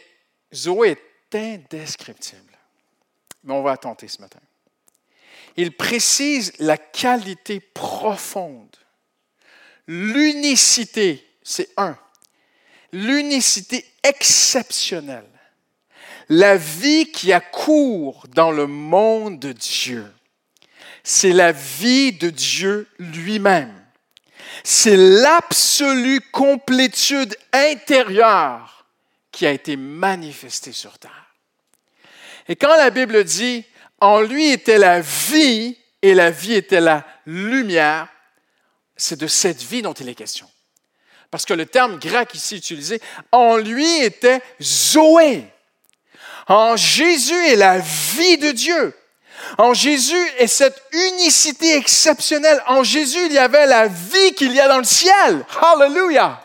[0.52, 0.96] Zoé
[1.30, 2.56] est indescriptible.
[3.44, 4.40] Mais on va tenter ce matin.
[5.56, 8.76] Il précise la qualité profonde,
[9.86, 11.98] l'unicité, c'est un,
[12.92, 15.28] l'unicité exceptionnelle,
[16.28, 20.06] la vie qui a cours dans le monde de Dieu.
[21.02, 23.78] C'est la vie de Dieu lui-même
[24.64, 28.86] c'est l'absolue complétude intérieure
[29.32, 31.34] qui a été manifestée sur terre.
[32.48, 33.64] Et quand la Bible dit,
[34.00, 38.08] en lui était la vie et la vie était la lumière,
[38.96, 40.48] c'est de cette vie dont il est question.
[41.30, 43.00] Parce que le terme grec ici utilisé,
[43.32, 45.44] en lui était Zoé.
[46.46, 48.94] En Jésus est la vie de Dieu.
[49.58, 52.62] En Jésus est cette unicité exceptionnelle.
[52.66, 55.44] En Jésus, il y avait la vie qu'il y a dans le ciel.
[55.60, 56.40] Hallelujah.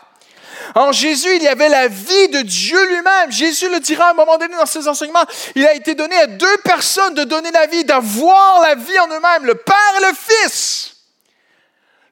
[0.74, 3.30] En Jésus, il y avait la vie de Dieu lui-même.
[3.30, 5.24] Jésus le dira à un moment donné dans ses enseignements.
[5.54, 9.08] Il a été donné à deux personnes de donner la vie, d'avoir la vie en
[9.08, 10.93] eux-mêmes, le Père et le Fils.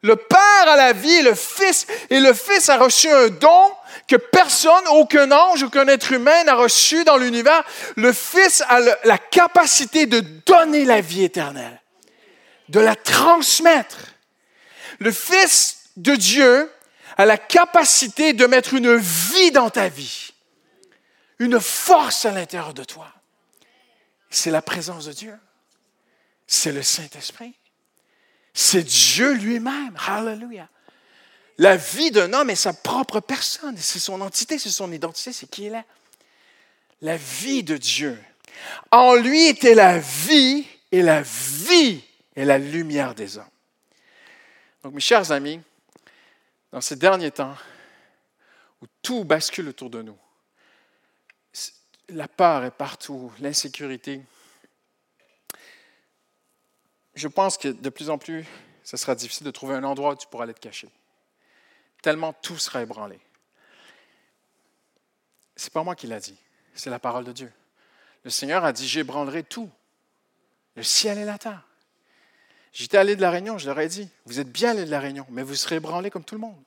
[0.02, 3.72] Le Père a la vie le Fils, et le Fils a reçu un don
[4.08, 7.62] que personne, aucun ange, aucun être humain n'a reçu dans l'univers.
[7.96, 11.80] Le Fils a la capacité de donner la vie éternelle,
[12.68, 14.14] de la transmettre.
[14.98, 16.70] Le Fils de Dieu
[17.16, 20.32] a la capacité de mettre une vie dans ta vie,
[21.38, 23.08] une force à l'intérieur de toi.
[24.30, 25.38] C'est la présence de Dieu.
[26.46, 27.54] C'est le Saint-Esprit.
[28.54, 29.96] C'est Dieu lui-même.
[30.06, 30.68] Hallelujah.
[31.58, 35.48] La vie d'un homme est sa propre personne, c'est son entité, c'est son identité, c'est
[35.48, 35.84] qui il est.
[37.02, 38.18] La vie de Dieu.
[38.90, 42.02] En lui était la vie et la vie
[42.34, 43.44] est la lumière des hommes.
[44.82, 45.60] Donc mes chers amis,
[46.72, 47.56] dans ces derniers temps
[48.80, 50.18] où tout bascule autour de nous,
[52.08, 54.20] la peur est partout, l'insécurité,
[57.14, 58.46] je pense que de plus en plus,
[58.84, 60.88] ce sera difficile de trouver un endroit où tu pourras aller te cacher
[62.02, 63.18] tellement tout sera ébranlé.
[65.56, 66.36] C'est pas moi qui l'a dit,
[66.74, 67.50] c'est la parole de Dieu.
[68.24, 69.70] Le Seigneur a dit J'ébranlerai tout,
[70.74, 71.66] le ciel et la terre.
[72.72, 75.00] J'étais allé de la Réunion, je leur ai dit Vous êtes bien allé de la
[75.00, 76.62] Réunion, mais vous serez ébranlés comme tout le monde.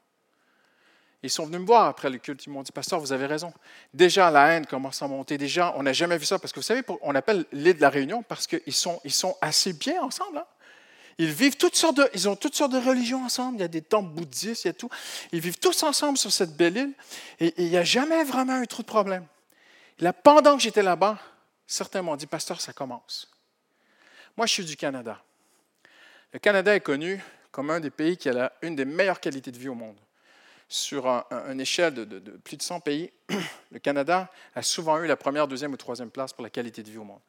[1.26, 2.46] Ils sont venus me voir après le culte.
[2.46, 3.52] Ils m'ont dit Pasteur, vous avez raison.
[3.96, 5.40] Déjà, la haine commence à monter.
[5.40, 6.38] Déjà, on n'a jamais vu ça.
[6.38, 9.02] Parce que vous savez, on appelle l'île de la Réunion parce qu'ils sont,
[9.42, 10.38] assez bien ensemble.
[10.38, 10.46] Hein?
[11.18, 13.58] Ils vivent toutes sortes de, ils ont toutes sortes de religions ensemble.
[13.58, 14.90] Il y a des temples bouddhistes, il y a tout.
[15.32, 16.94] Ils vivent tous ensemble sur cette belle île
[17.40, 19.26] et, il n'y a jamais vraiment eu trop de problèmes.
[19.98, 21.18] là, pendant que j'étais là-bas,
[21.66, 23.32] certains m'ont dit, pasteur, ça commence.
[24.38, 25.20] Moi, je suis du Canada.
[26.34, 27.20] Le Canada est connu
[27.52, 29.98] comme un des pays qui a une des meilleures qualités de vie au monde.
[30.68, 33.12] Sur une échelle de, de, plus de 100 pays,
[33.72, 36.90] le Canada a souvent eu la première, deuxième ou troisième place pour la qualité de
[36.90, 37.22] vie au monde.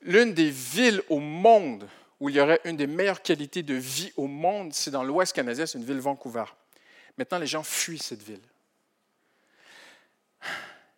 [0.00, 1.88] L'une des villes au monde
[2.20, 5.32] où il y aurait une des meilleures qualités de vie au monde, c'est dans l'Ouest
[5.32, 6.44] canadien, c'est une ville Vancouver.
[7.16, 8.42] Maintenant, les gens fuient cette ville.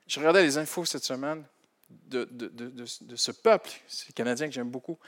[0.07, 1.45] Je regardais les infos cette semaine
[1.89, 2.29] de,
[3.17, 4.99] ce peuple, ces Canadiens que j'aime beaucoup.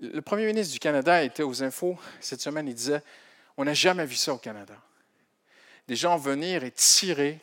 [0.00, 3.02] Le premier ministre du Canada était aux infos cette semaine, il disait,
[3.56, 4.74] on n'a jamais vu ça au Canada.
[5.88, 7.40] Des gens venir et tirer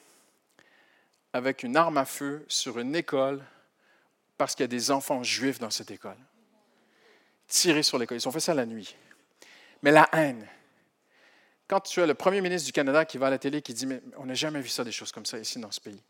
[1.33, 3.43] avec une arme à feu sur une école
[4.37, 6.17] parce qu'il y a des enfants juifs dans cette école.
[7.47, 8.17] Tirer sur l'école.
[8.17, 8.95] Ils ont fait ça la nuit.
[9.81, 10.47] Mais la haine.
[11.67, 13.73] Quand tu as le premier ministre du Canada qui va à la télé et qui
[13.73, 16.01] dit Mais on n'a jamais vu ça, des choses comme ça ici dans ce pays.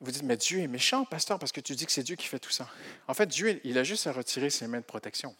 [0.00, 2.26] Vous dites Mais Dieu est méchant, pasteur, parce que tu dis que c'est Dieu qui
[2.26, 2.68] fait tout ça.
[3.06, 5.36] En fait, Dieu, il a juste à retirer ses mains de protection.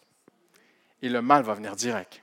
[1.01, 2.21] Et le mal va venir direct.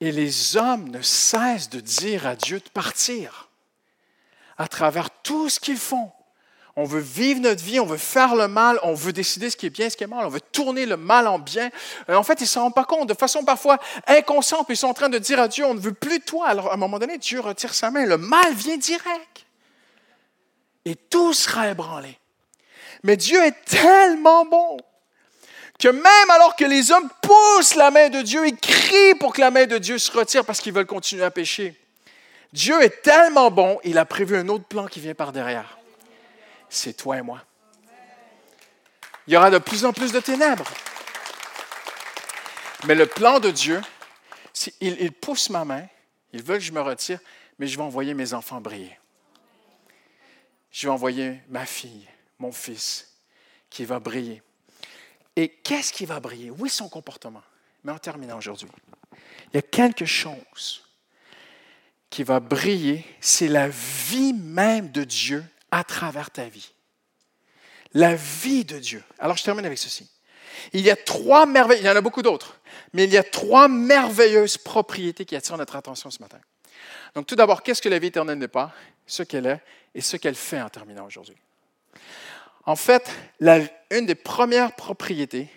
[0.00, 3.48] Et les hommes ne cessent de dire à Dieu de partir
[4.58, 6.10] à travers tout ce qu'ils font.
[6.78, 9.64] On veut vivre notre vie, on veut faire le mal, on veut décider ce qui
[9.64, 11.70] est bien, ce qui est mal, on veut tourner le mal en bien.
[12.10, 13.08] Euh, en fait, ils ne s'en rendent pas compte.
[13.08, 15.94] De façon parfois inconsciente, ils sont en train de dire à Dieu, on ne veut
[15.94, 16.48] plus de toi.
[16.48, 18.04] Alors, à un moment donné, Dieu retire sa main.
[18.04, 19.46] Le mal vient direct.
[20.84, 22.18] Et tout sera ébranlé.
[23.02, 24.76] Mais Dieu est tellement bon
[25.78, 29.40] que même alors que les hommes poussent la main de Dieu, ils crient pour que
[29.40, 31.74] la main de Dieu se retire parce qu'ils veulent continuer à pécher.
[32.52, 35.78] Dieu est tellement bon, il a prévu un autre plan qui vient par derrière.
[36.70, 37.42] C'est toi et moi.
[39.26, 40.68] Il y aura de plus en plus de ténèbres.
[42.84, 43.80] Mais le plan de Dieu,
[44.80, 45.84] il, il pousse ma main,
[46.32, 47.18] il veut que je me retire,
[47.58, 48.98] mais je vais envoyer mes enfants briller.
[50.70, 52.08] Je vais envoyer ma fille,
[52.38, 53.16] mon fils,
[53.70, 54.42] qui va briller.
[55.36, 56.50] Et qu'est-ce qui va briller?
[56.50, 57.42] Oui, son comportement.
[57.84, 58.68] Mais en terminant aujourd'hui,
[59.52, 60.82] il y a quelque chose
[62.10, 66.72] qui va briller, c'est la vie même de Dieu à travers ta vie.
[67.92, 69.02] La vie de Dieu.
[69.18, 70.10] Alors je termine avec ceci.
[70.72, 72.58] Il y a trois merveilleuses, il y en a beaucoup d'autres,
[72.92, 76.40] mais il y a trois merveilleuses propriétés qui attirent notre attention ce matin.
[77.14, 78.72] Donc tout d'abord, qu'est-ce que la vie éternelle n'est pas,
[79.06, 79.62] ce qu'elle est
[79.94, 81.36] et ce qu'elle fait en terminant aujourd'hui.
[82.66, 83.08] En fait,
[83.90, 85.48] une des premières propriétés,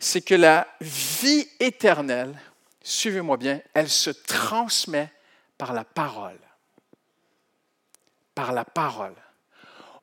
[0.00, 2.34] c'est que la vie éternelle,
[2.82, 5.12] suivez-moi bien, elle se transmet
[5.58, 6.38] par la parole.
[8.34, 9.14] Par la parole.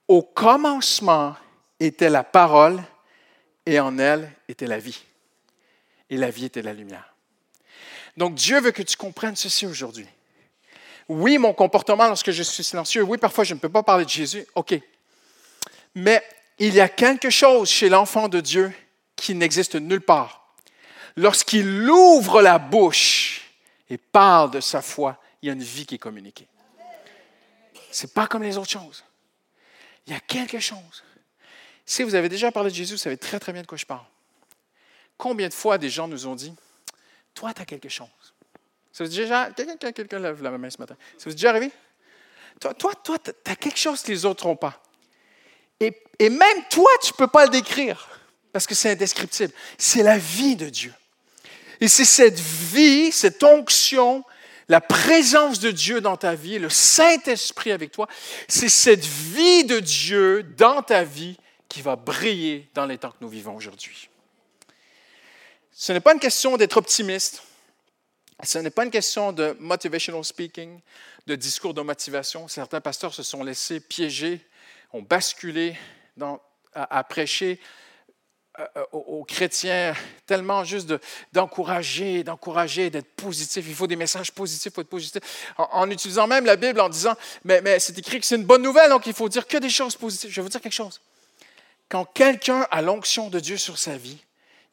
[0.08, 1.36] Au commencement
[1.80, 2.84] était la parole
[3.66, 5.04] et en elle était la vie.
[6.12, 7.16] Et la vie était la lumière.
[8.18, 10.08] Donc Dieu veut que tu comprennes ceci aujourd'hui.
[11.08, 14.10] Oui, mon comportement lorsque je suis silencieux, oui, parfois je ne peux pas parler de
[14.10, 14.80] Jésus, OK.
[15.96, 16.24] Mais
[16.60, 18.72] il y a quelque chose chez l'enfant de Dieu
[19.16, 20.54] qui n'existe nulle part.
[21.16, 23.50] Lorsqu'il ouvre la bouche
[23.90, 26.48] et parle de sa foi, il y a une vie qui est communiquée.
[27.92, 29.04] Ce n'est pas comme les autres choses.
[30.06, 31.04] Il y a quelque chose.
[31.86, 33.86] Si vous avez déjà parlé de Jésus, vous savez très très bien de quoi je
[33.86, 34.06] parle.
[35.18, 36.54] Combien de fois des gens nous ont dit
[37.34, 38.08] Toi, tu as quelque chose.
[38.92, 39.52] Ça vous déjà.
[39.52, 40.96] Quelqu'un quelqu'un lève la main ce matin.
[41.18, 41.72] Ça vous est déjà arrivé?
[42.60, 44.82] Toi, toi, toi tu as quelque chose que les autres n'ont pas.
[45.80, 48.08] Et, même toi, tu ne peux pas le décrire
[48.54, 49.54] parce que c'est indescriptible.
[49.78, 50.94] C'est la vie de Dieu.
[51.82, 54.24] Et c'est cette vie, cette onction,
[54.70, 58.08] la présence de Dieu dans ta vie, le Saint-Esprit avec toi,
[58.48, 63.18] c'est cette vie de Dieu dans ta vie qui va briller dans les temps que
[63.20, 64.10] nous vivons aujourd'hui.
[65.74, 67.44] Ce n'est pas une question d'être optimiste.
[68.44, 70.80] Ce n'est pas une question de motivational speaking,
[71.28, 72.48] de discours de motivation.
[72.48, 74.46] Certains pasteurs se sont laissés piéger
[74.96, 75.76] ont basculé
[76.74, 77.60] à, prêcher
[78.60, 79.94] euh, euh, aux, chrétiens
[80.26, 80.94] tellement juste
[81.34, 83.66] d'encourager, d'encourager, d'être positif.
[83.68, 85.22] Il faut des messages positifs, il faut être positif.
[85.58, 88.62] En, utilisant même la Bible en disant, mais, mais c'est écrit que c'est une bonne
[88.62, 90.30] nouvelle, donc il faut dire que des choses positives.
[90.30, 91.02] Je vais vous dire quelque chose.
[91.90, 94.24] Quand quelqu'un a l'onction de Dieu sur sa vie,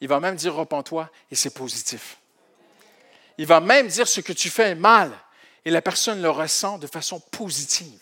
[0.01, 2.19] il va même dire repens-toi et c'est positif.
[3.39, 5.11] Il va même dire ce que tu fais est mal
[5.65, 7.99] et la personne le ressent de façon positive.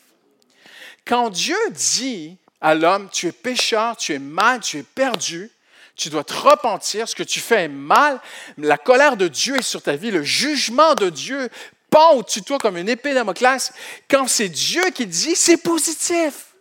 [1.11, 5.51] Quand Dieu dit à l'homme, tu es pécheur, tu es mal, tu es perdu,
[5.97, 8.21] tu dois te repentir, ce que tu fais est mal,
[8.59, 11.49] la colère de Dieu est sur ta vie, le jugement de Dieu
[11.91, 13.73] pend au-dessus de toi comme une épée Damoclès?
[14.09, 16.55] Quand c'est Dieu qui dit, c'est positif.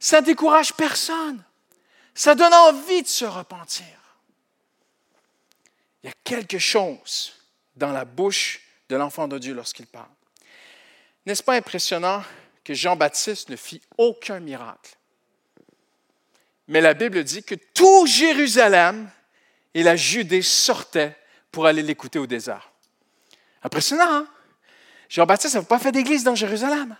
[0.00, 1.44] Ça ne décourage personne.
[2.14, 3.84] Ça donne envie de se repentir.
[6.02, 7.34] Il y a quelque chose
[7.76, 10.08] dans la bouche de l'enfant de Dieu lorsqu'il parle.
[11.26, 12.22] N'est-ce pas impressionnant?
[12.68, 14.94] Que Jean-Baptiste ne fit aucun miracle.
[16.66, 19.10] Mais la Bible dit que tout Jérusalem
[19.72, 21.16] et la Judée sortaient
[21.50, 22.70] pour aller l'écouter au désert.
[23.62, 24.28] Impressionnant, hein?
[25.08, 26.94] Jean-Baptiste n'avait pas fait d'église dans Jérusalem.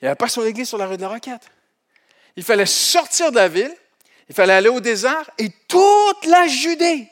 [0.00, 1.50] Il n'avait pas son église sur la rue de la Roquette.
[2.36, 3.76] Il fallait sortir de la ville,
[4.30, 7.11] il fallait aller au désert et toute la Judée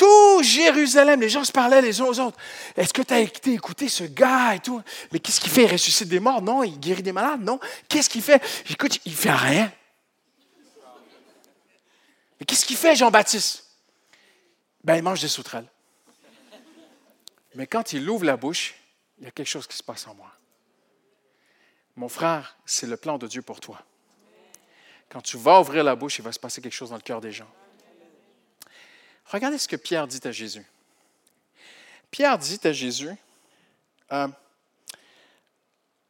[0.00, 2.38] tout Jérusalem, les gens se parlaient les uns aux autres.
[2.74, 4.80] Est-ce que tu as été écouter ce gars et tout?
[5.12, 5.64] Mais qu'est-ce qu'il fait?
[5.64, 6.40] Il ressuscite des morts?
[6.40, 6.62] Non.
[6.62, 7.42] Il guérit des malades?
[7.42, 7.60] Non.
[7.86, 8.42] Qu'est-ce qu'il fait?
[8.70, 9.70] Écoute, il fait rien.
[12.38, 13.66] Mais qu'est-ce qu'il fait, Jean-Baptiste?
[14.82, 15.68] Ben, il mange des sauterelles.
[17.54, 18.76] Mais quand il ouvre la bouche,
[19.18, 20.32] il y a quelque chose qui se passe en moi.
[21.94, 23.82] Mon frère, c'est le plan de Dieu pour toi.
[25.10, 27.20] Quand tu vas ouvrir la bouche, il va se passer quelque chose dans le cœur
[27.20, 27.50] des gens.
[29.32, 30.66] Regardez ce que Pierre dit à Jésus.
[32.10, 33.10] Pierre dit à Jésus,
[34.12, 34.28] euh,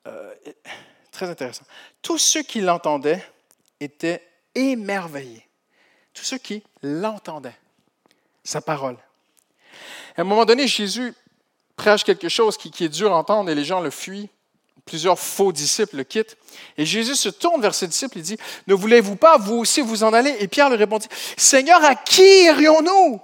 [0.07, 0.35] euh,
[1.11, 1.65] très intéressant,
[2.01, 3.23] tous ceux qui l'entendaient
[3.79, 5.47] étaient émerveillés.
[6.15, 7.59] Tous ceux qui l'entendaient,
[8.43, 8.97] sa parole.
[10.17, 11.15] À un moment donné, Jésus
[11.77, 14.31] prêche quelque chose qui, qui est dur à entendre et les gens le fuient
[14.87, 16.37] plusieurs faux disciples le quittent.
[16.77, 20.05] Et Jésus se tourne vers ses disciples et dit, ne voulez-vous pas vous aussi vous
[20.05, 20.37] en aller?
[20.41, 23.21] Et Pierre lui répondit, Seigneur, à qui irions-nous?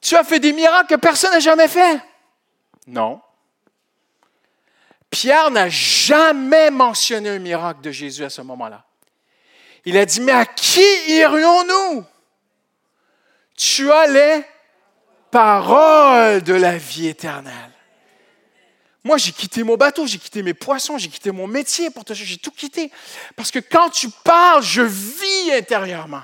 [0.00, 2.00] Tu as fait des miracles que personne n'a jamais fait.
[2.86, 3.20] Non.
[5.10, 8.84] Pierre n'a jamais mentionné un miracle de Jésus à ce moment-là.
[9.84, 12.04] Il a dit, mais à qui irions-nous?
[13.56, 14.42] Tu as les
[15.30, 17.75] paroles de la vie éternelle.
[19.06, 22.12] Moi, j'ai quitté mon bateau, j'ai quitté mes poissons, j'ai quitté mon métier pour te
[22.12, 22.90] j'ai tout quitté.
[23.36, 26.22] Parce que quand tu parles, je vis intérieurement.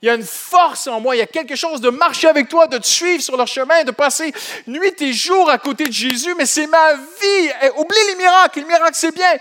[0.00, 2.48] Il y a une force en moi, il y a quelque chose de marcher avec
[2.48, 4.32] toi, de te suivre sur leur chemin, de passer
[4.68, 7.50] nuit et jour à côté de Jésus, mais c'est ma vie.
[7.78, 9.36] Oublie les miracles, les miracles c'est bien,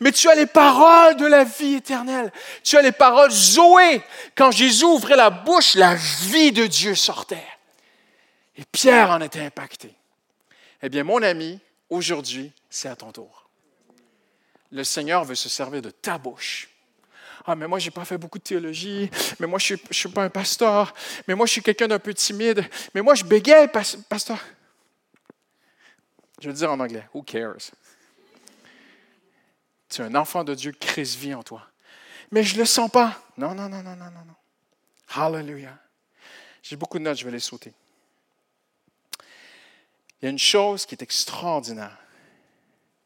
[0.00, 2.30] mais tu as les paroles de la vie éternelle.
[2.62, 4.02] Tu as les paroles Zoé.
[4.34, 7.48] Quand Jésus ouvrait la bouche, la vie de Dieu sortait.
[8.58, 9.94] Et Pierre en était impacté.
[10.82, 11.58] Eh bien, mon ami,
[11.92, 13.50] Aujourd'hui, c'est à ton tour.
[14.70, 16.70] Le Seigneur veut se servir de ta bouche.
[17.44, 19.10] Ah, mais moi, je n'ai pas fait beaucoup de théologie.
[19.38, 20.94] Mais moi, je ne suis, pas un pasteur.
[21.28, 22.64] Mais moi, je suis quelqu'un d'un peu timide.
[22.94, 23.68] Mais moi, je bégaye,
[24.08, 24.38] pasteur.
[26.40, 27.72] Je veux dire en anglais, who cares?
[29.90, 31.66] Tu es un enfant de Dieu, Christ vit en toi.
[32.30, 33.22] Mais je ne le sens pas.
[33.36, 34.36] Non, non, non, non, non, non, non.
[35.14, 35.78] Hallelujah.
[36.62, 37.74] J'ai beaucoup de notes, je vais les sauter.
[40.22, 41.98] Il y a une chose qui est extraordinaire.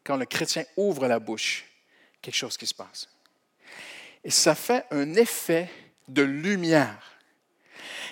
[0.05, 1.65] Quand le chrétien ouvre la bouche,
[2.21, 3.09] quelque chose qui se passe.
[4.23, 5.71] Et ça fait un effet
[6.09, 7.19] de lumière.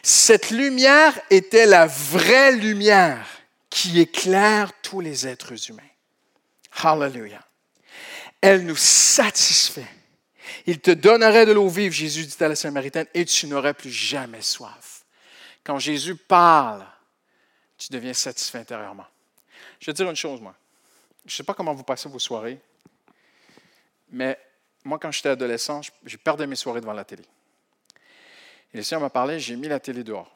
[0.02, 3.26] Cette lumière était la vraie lumière
[3.68, 5.82] qui éclaire tous les êtres humains.
[6.82, 7.44] Hallelujah.
[8.40, 9.86] Elle nous satisfait.
[10.66, 13.90] Il te donnerait de l'eau vive, Jésus dit à la Samaritaine, et tu n'aurais plus
[13.90, 15.04] jamais soif.
[15.62, 16.86] Quand Jésus parle,
[17.86, 19.06] tu deviens satisfait intérieurement.
[19.80, 20.54] Je vais te dire une chose, moi.
[21.26, 22.60] Je ne sais pas comment vous passez vos soirées,
[24.10, 24.38] mais
[24.84, 27.24] moi, quand j'étais adolescent, je perdais mes soirées devant la télé.
[28.72, 30.34] Et le Seigneur m'a parlé, j'ai mis la télé dehors.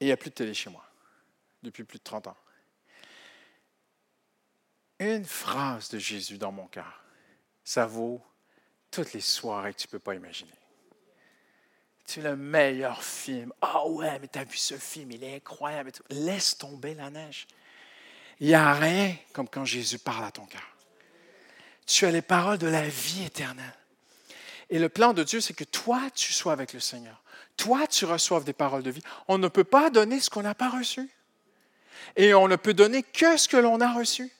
[0.00, 0.84] Et il n'y a plus de télé chez moi,
[1.62, 2.36] depuis plus de 30 ans.
[4.98, 7.04] Une phrase de Jésus dans mon cœur,
[7.64, 8.22] ça vaut
[8.90, 10.52] toutes les soirées que tu ne peux pas imaginer.
[12.12, 13.52] C'est le meilleur film.
[13.60, 15.92] Ah ouais, mais tu as vu ce film, il est incroyable.
[16.08, 17.46] Laisse tomber la neige.
[18.40, 20.76] Il n'y a rien comme quand Jésus parle à ton cœur.
[21.86, 23.76] Tu as les paroles de la vie éternelle.
[24.70, 27.22] Et le plan de Dieu, c'est que toi, tu sois avec le Seigneur.
[27.56, 29.02] Toi, tu reçoives des paroles de vie.
[29.28, 31.08] On ne peut pas donner ce qu'on n'a pas reçu.
[32.16, 34.32] Et on ne peut donner que ce que l'on a reçu.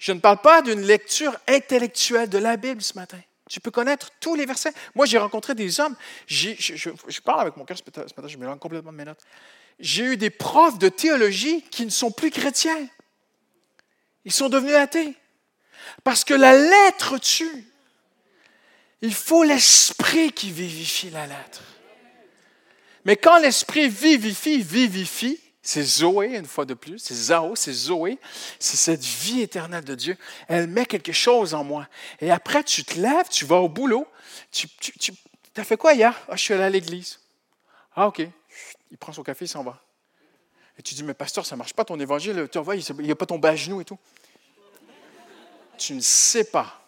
[0.00, 3.20] Je ne parle pas d'une lecture intellectuelle de la Bible ce matin.
[3.48, 4.72] Tu peux connaître tous les versets.
[4.94, 5.96] Moi, j'ai rencontré des hommes,
[6.26, 9.22] je, parle avec mon cœur ce matin, je me complètement de mes notes.
[9.78, 12.88] J'ai eu des profs de théologie qui ne sont plus chrétiens.
[14.24, 15.14] Ils sont devenus athées.
[16.04, 17.64] Parce que la lettre tue.
[19.00, 21.62] Il faut l'esprit qui vivifie la lettre.
[23.04, 26.98] Mais quand l'esprit vivifie, vivifie, c'est Zoé, une fois de plus.
[26.98, 28.18] C'est Zao, c'est Zoé.
[28.58, 30.16] C'est cette vie éternelle de Dieu.
[30.48, 31.86] Elle met quelque chose en moi.
[32.22, 34.08] Et après, tu te lèves, tu vas au boulot.
[34.50, 34.66] Tu,
[35.58, 36.18] as fait quoi hier?
[36.26, 37.20] Ah, je suis allé à l'église.
[37.94, 38.22] Ah, OK.
[38.90, 39.78] Il prend son café, il s'en va.
[40.78, 42.48] Et tu dis, mais pasteur, ça ne marche pas ton évangile.
[42.50, 43.98] Tu vois, il n'y a pas ton bas à genoux et tout.
[45.76, 46.82] Tu ne sais pas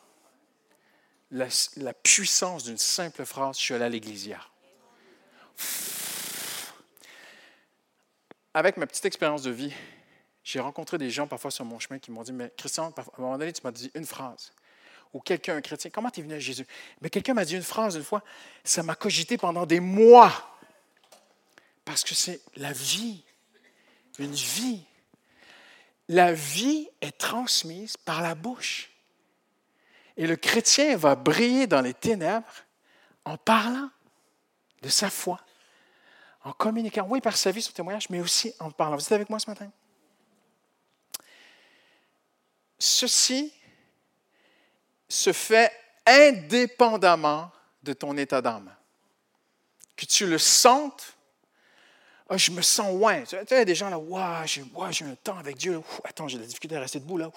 [1.31, 4.51] la, la puissance d'une simple phrase, je suis allé à l'église hier
[8.55, 9.73] avec ma petite expérience de vie,
[10.43, 13.23] j'ai rencontré des gens parfois sur mon chemin qui m'ont dit, mais Christian, à un
[13.23, 14.53] moment donné, tu m'as dit une phrase.
[15.13, 16.67] Ou quelqu'un, un chrétien, comment tu es venu à Jésus?
[17.01, 18.23] Mais quelqu'un m'a dit une phrase une fois,
[18.63, 20.57] ça m'a cogité pendant des mois.
[21.85, 23.25] Parce que c'est la vie,
[24.19, 24.85] une vie.
[26.09, 28.91] La vie est transmise par la bouche.
[30.17, 32.47] Et le chrétien va briller dans les ténèbres
[33.25, 33.91] en parlant
[34.83, 35.41] de sa foi,
[36.43, 38.97] en communiquant, oui, par sa vie, son témoignage, mais aussi en parlant.
[38.97, 39.71] Vous êtes avec moi ce matin?
[42.79, 43.53] Ceci
[45.09, 45.71] se fait
[46.07, 47.51] indépendamment
[47.83, 48.75] de ton état d'âme.
[49.97, 51.15] Que tu le sentes,
[52.33, 53.23] ah, je me sens loin.
[53.23, 55.83] Tu sais, des gens là, ouais, j'ai un temps avec Dieu.
[56.05, 57.29] attends, j'ai de la difficulté à rester debout là.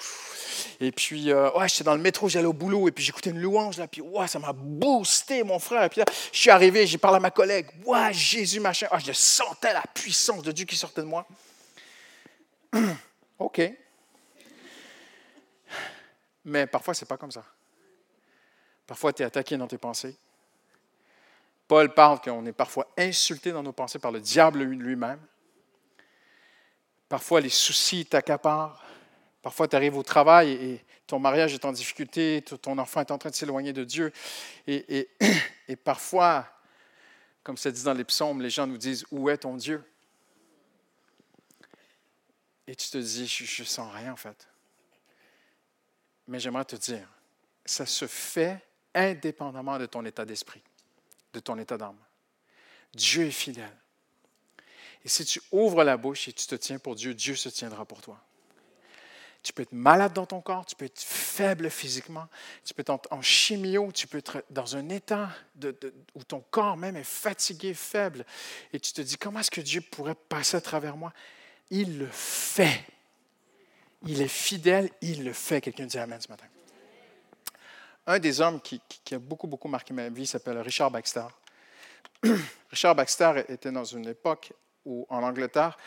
[0.80, 3.42] Et puis, euh, ouais, j'étais dans le métro, j'allais au boulot, et puis j'écoutais une
[3.42, 5.86] louange là, puis ouais, ça m'a boosté, mon frère.
[5.86, 7.66] Et puis là, je suis arrivé, j'ai parlé à ma collègue.
[7.84, 8.86] Ouais, Jésus, machin.
[8.92, 11.26] Ah, je sentais la puissance de Dieu qui sortait de moi.
[13.40, 13.62] OK.
[16.46, 17.44] Mais parfois, ce n'est pas comme ça.
[18.86, 20.16] Parfois, tu es attaqué dans tes pensées.
[21.68, 25.20] Paul parle qu'on est parfois insulté dans nos pensées par le diable lui-même.
[27.10, 28.84] Parfois, les soucis t'accaparent.
[29.42, 33.18] Parfois, tu arrives au travail et ton mariage est en difficulté, ton enfant est en
[33.18, 34.12] train de s'éloigner de Dieu.
[34.68, 35.10] Et,
[35.84, 36.48] parfois,
[37.44, 39.84] comme ça dit dans les psaumes, les gens nous disent Où est ton Dieu?
[42.66, 44.48] Et tu te dis Je ne sens rien en fait.
[46.28, 47.08] Mais j'aimerais te dire,
[47.66, 50.62] ça se fait indépendamment de ton état d'esprit,
[51.34, 51.98] de ton état d'âme.
[52.94, 53.76] Dieu est fidèle.
[55.04, 57.86] Et si tu ouvres la bouche et tu te tiens pour Dieu, Dieu se tiendra
[57.86, 58.24] pour toi.
[59.42, 62.30] Tu peux être malade dans ton corps, tu peux être faible physiquement,
[62.64, 65.30] tu peux être en, chimio, tu peux être dans un état
[66.16, 68.26] où ton corps même est fatigué, faible,
[68.72, 71.12] et tu te dis, comment est-ce que Dieu pourrait passer à travers moi?
[71.70, 72.86] Il le fait.
[74.06, 75.60] Il est fidèle, il le fait.
[75.62, 76.46] Quelqu'un dit Amen ce matin.
[78.06, 78.82] Un des hommes qui,
[79.12, 81.26] a beaucoup, beaucoup marqué ma vie s'appelle Richard Baxter.
[82.70, 84.52] Richard Baxter était dans une époque
[84.86, 85.78] où, en Angleterre,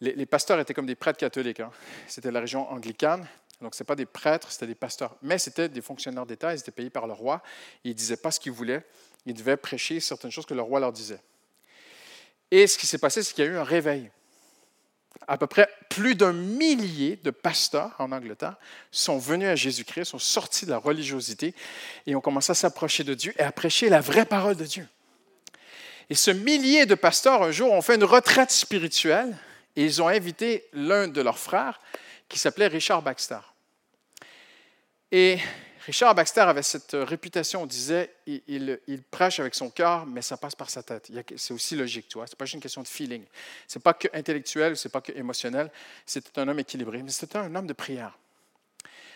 [0.00, 1.60] les, pasteurs étaient comme des prêtres catholiques.
[1.60, 1.70] Hein.
[2.06, 3.26] C'était la région anglicane.
[3.60, 5.16] Donc, ce pas des prêtres, c'était des pasteurs.
[5.20, 6.54] Mais c'était des fonctionnaires d'État.
[6.54, 7.42] Ils étaient payés par le roi.
[7.84, 8.84] Ils ne disaient pas ce qu'ils voulaient.
[9.26, 11.20] Ils devaient prêcher certaines choses que le roi leur disait.
[12.50, 14.10] Et ce qui s'est passé, c'est qu'il y a eu un réveil
[15.26, 15.68] à peu près
[15.98, 18.54] plus d'un millier de pasteurs en Angleterre
[18.92, 21.54] sont venus à Jésus-Christ, sont sortis de la religiosité
[22.06, 24.86] et ont commencé à s'approcher de Dieu et à prêcher la vraie parole de Dieu.
[26.08, 29.36] Et ce millier de pasteurs, un jour, ont fait une retraite spirituelle
[29.74, 31.80] et ils ont invité l'un de leurs frères
[32.28, 33.40] qui s'appelait Richard Baxter.
[35.10, 35.38] Et
[35.88, 40.54] Richard Baxter avait cette réputation, on disait, il, prêche avec son cœur, mais ça passe
[40.54, 41.10] par sa tête.
[41.36, 42.26] C'est aussi logique, tu vois.
[42.26, 43.24] Ce n'est pas juste une question de feeling.
[43.66, 45.70] Ce n'est pas que intellectuel, ce n'est pas que émotionnel.
[46.04, 48.18] C'était un homme équilibré, mais c'était un homme de prière.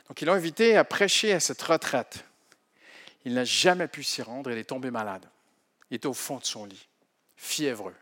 [0.08, 2.24] Donc, ils l'ont invité à prêcher à cette retraite.
[3.26, 5.26] Il n'a jamais pu s'y rendre, il est tombé malade.
[5.90, 6.88] Il était au fond de son lit,
[7.36, 7.94] fiévreux.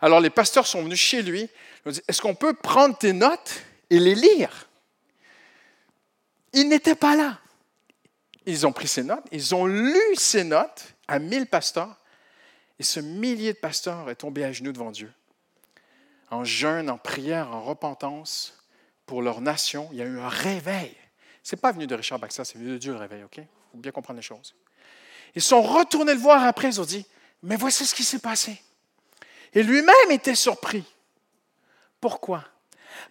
[0.00, 1.48] Alors, les pasteurs sont venus chez lui.
[1.84, 3.60] Ils ont dit Est-ce qu'on peut prendre tes notes
[3.90, 4.68] et les lire?
[6.52, 7.40] Il n'était pas là.
[8.46, 11.96] Ils ont pris ces notes, ils ont lu ces notes à mille pasteurs,
[12.78, 15.12] et ce millier de pasteurs est tombé à genoux devant Dieu.
[16.30, 18.58] En jeûne, en prière, en repentance
[19.06, 20.96] pour leur nation, il y a eu un réveil.
[21.42, 23.36] Ce n'est pas venu de Richard Baxter, c'est venu de Dieu le réveil, OK?
[23.36, 24.54] Il faut bien comprendre les choses.
[25.34, 27.06] Ils sont retournés le voir après, ils ont dit,
[27.42, 28.60] mais voici ce qui s'est passé.
[29.54, 30.84] Et lui-même était surpris.
[32.00, 32.44] Pourquoi?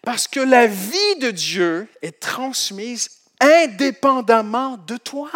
[0.02, 5.30] Parce que la vie de Dieu est transmise indépendamment de toi.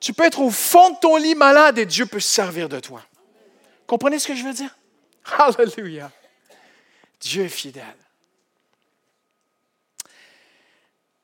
[0.00, 2.80] Tu peux être au fond de ton lit malade et Dieu peut se servir de
[2.80, 3.02] toi.
[3.86, 4.76] Comprenez ce que je veux dire?
[5.38, 6.10] Alléluia.
[7.20, 7.84] Dieu est fidèle.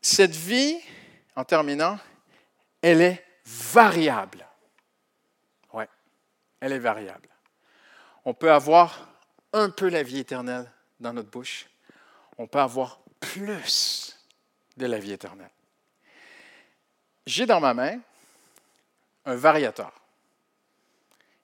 [0.00, 0.78] Cette vie,
[1.34, 1.98] en terminant,
[2.82, 4.46] elle est variable.
[5.72, 5.84] Oui,
[6.60, 7.28] elle est variable.
[8.24, 9.08] On peut avoir
[9.52, 10.70] un peu la vie éternelle
[11.00, 11.66] dans notre bouche.
[12.38, 14.15] On peut avoir plus
[14.76, 15.50] de la vie éternelle.
[17.26, 18.00] J'ai dans ma main
[19.24, 19.92] un variateur.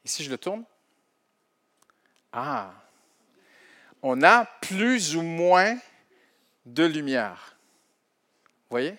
[0.05, 0.65] Et si je le tourne,
[2.33, 2.73] ah,
[4.03, 5.79] on a plus ou moins
[6.65, 7.57] de lumière.
[8.65, 8.97] Vous voyez?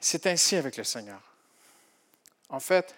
[0.00, 1.20] C'est ainsi avec le Seigneur.
[2.48, 2.94] En fait,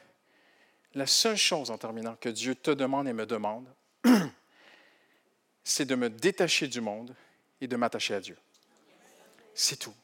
[0.95, 3.67] la seule chose en terminant que Dieu te demande et me demande,
[5.65, 7.15] c'est de me détacher du monde
[7.61, 8.37] et de m'attacher à Dieu.
[9.55, 9.95] C'est tout.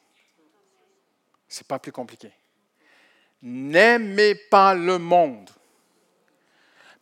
[1.48, 2.32] C'est pas plus compliqué.
[3.42, 5.50] N'aimez pas le monde.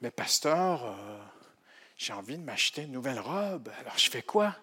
[0.01, 1.19] Mais pasteur, euh,
[1.97, 3.71] j'ai envie de m'acheter une nouvelle robe.
[3.81, 4.57] Alors je fais quoi?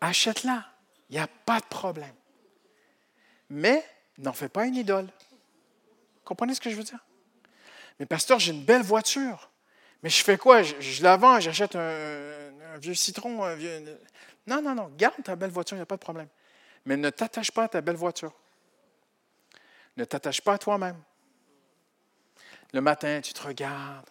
[0.00, 0.64] Achète-la.
[1.10, 2.14] Il n'y a pas de problème.
[3.50, 3.84] Mais
[4.18, 5.08] n'en fais pas une idole.
[6.24, 7.04] Comprenez ce que je veux dire?
[8.00, 9.50] Mais pasteur, j'ai une belle voiture.
[10.02, 10.62] Mais je fais quoi?
[10.62, 13.44] Je, la vends, j'achète un, vieux citron.
[13.44, 14.00] Un vieux...
[14.46, 14.92] Non, non, non.
[14.96, 16.28] Garde ta belle voiture, il n'y a pas de problème.
[16.86, 18.32] Mais ne t'attache pas à ta belle voiture.
[19.96, 21.00] Ne t'attache pas à toi-même.
[22.72, 24.08] Le matin, tu te regardes.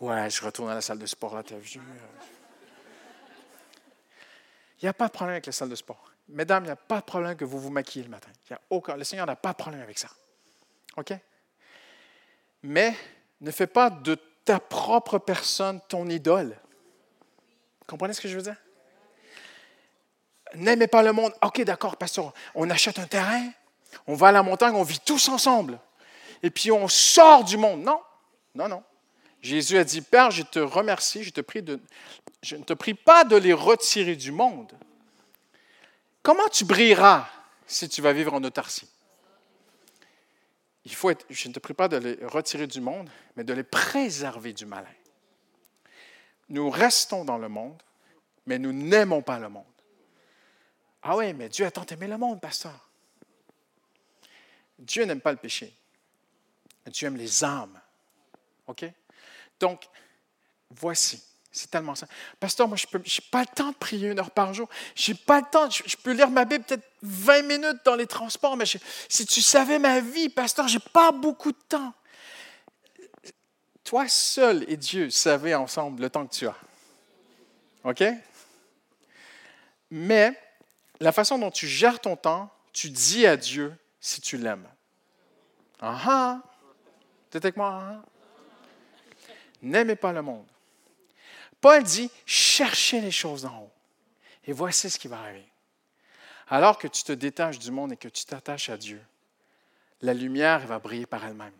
[0.00, 1.80] Ouais, je retourne à la salle de sport, là, t'as vu.
[4.80, 6.10] Il n'y a pas de problème avec la salle de sport.
[6.28, 8.30] Mesdames, il n'y a pas de problème que vous vous maquillez le matin.
[8.50, 8.96] Y a aucun...
[8.96, 10.08] Le Seigneur n'a pas de problème avec ça.
[10.96, 11.14] OK?
[12.62, 12.94] Mais
[13.40, 16.58] ne fais pas de ta propre personne ton idole.
[17.86, 18.56] Comprenez ce que je veux dire?
[20.54, 21.32] N'aimez pas le monde.
[21.42, 22.32] OK, d'accord, pasteur.
[22.54, 23.50] On achète un terrain,
[24.06, 25.78] on va à la montagne, on vit tous ensemble.
[26.42, 27.82] Et puis on sort du monde.
[27.82, 28.00] Non,
[28.54, 28.82] non, non.
[29.42, 31.78] Jésus a dit, Père, je te remercie, je, te prie de,
[32.42, 34.72] je ne te prie pas de les retirer du monde.
[36.22, 37.28] Comment tu brilleras
[37.66, 38.88] si tu vas vivre en autarcie?
[40.86, 43.52] Il faut être, je ne te prie pas de les retirer du monde, mais de
[43.52, 44.88] les préserver du malin.
[46.48, 47.80] Nous restons dans le monde,
[48.46, 49.64] mais nous n'aimons pas le monde.
[51.02, 52.88] Ah oui, mais Dieu a tant aimé le monde, pasteur.
[54.78, 55.74] Dieu n'aime pas le péché.
[56.86, 57.80] Dieu aime les âmes.
[58.66, 58.84] OK?
[59.60, 59.84] Donc,
[60.70, 61.22] voici.
[61.52, 62.08] C'est tellement ça.
[62.40, 64.68] Pasteur, moi, je n'ai pas le temps de prier une heure par jour.
[64.96, 65.70] Je n'ai pas le temps.
[65.70, 68.64] Je, peux lire ma Bible peut-être 20 minutes dans les transports, mais
[69.08, 71.94] si tu savais ma vie, pasteur, je n'ai pas beaucoup de temps.
[73.84, 76.56] Toi seul et Dieu savez ensemble le temps que tu as.
[77.84, 78.02] OK?
[79.90, 80.40] Mais
[81.00, 84.66] la façon dont tu gères ton temps, tu dis à Dieu si tu l'aimes.
[85.80, 86.42] Ah ah!
[87.30, 87.68] Tu avec moi?
[87.72, 88.04] Ah, ah.
[89.60, 90.46] N'aimez pas le monde.
[91.60, 93.72] Paul dit, cherchez les choses en haut.
[94.46, 95.46] Et voici ce qui va arriver.
[96.48, 99.02] Alors que tu te détaches du monde et que tu t'attaches à Dieu,
[100.02, 101.54] la lumière va briller par elle-même.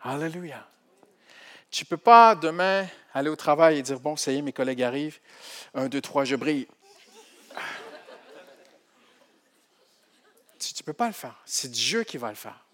[0.00, 0.66] Alléluia.
[1.70, 4.52] Tu ne peux pas demain aller au travail et dire, bon, ça y est, mes
[4.52, 5.20] collègues arrivent.
[5.74, 6.66] Un, deux, trois, je brille.
[10.58, 11.40] Tu ne peux pas le faire.
[11.44, 12.66] C'est Dieu qui va le faire.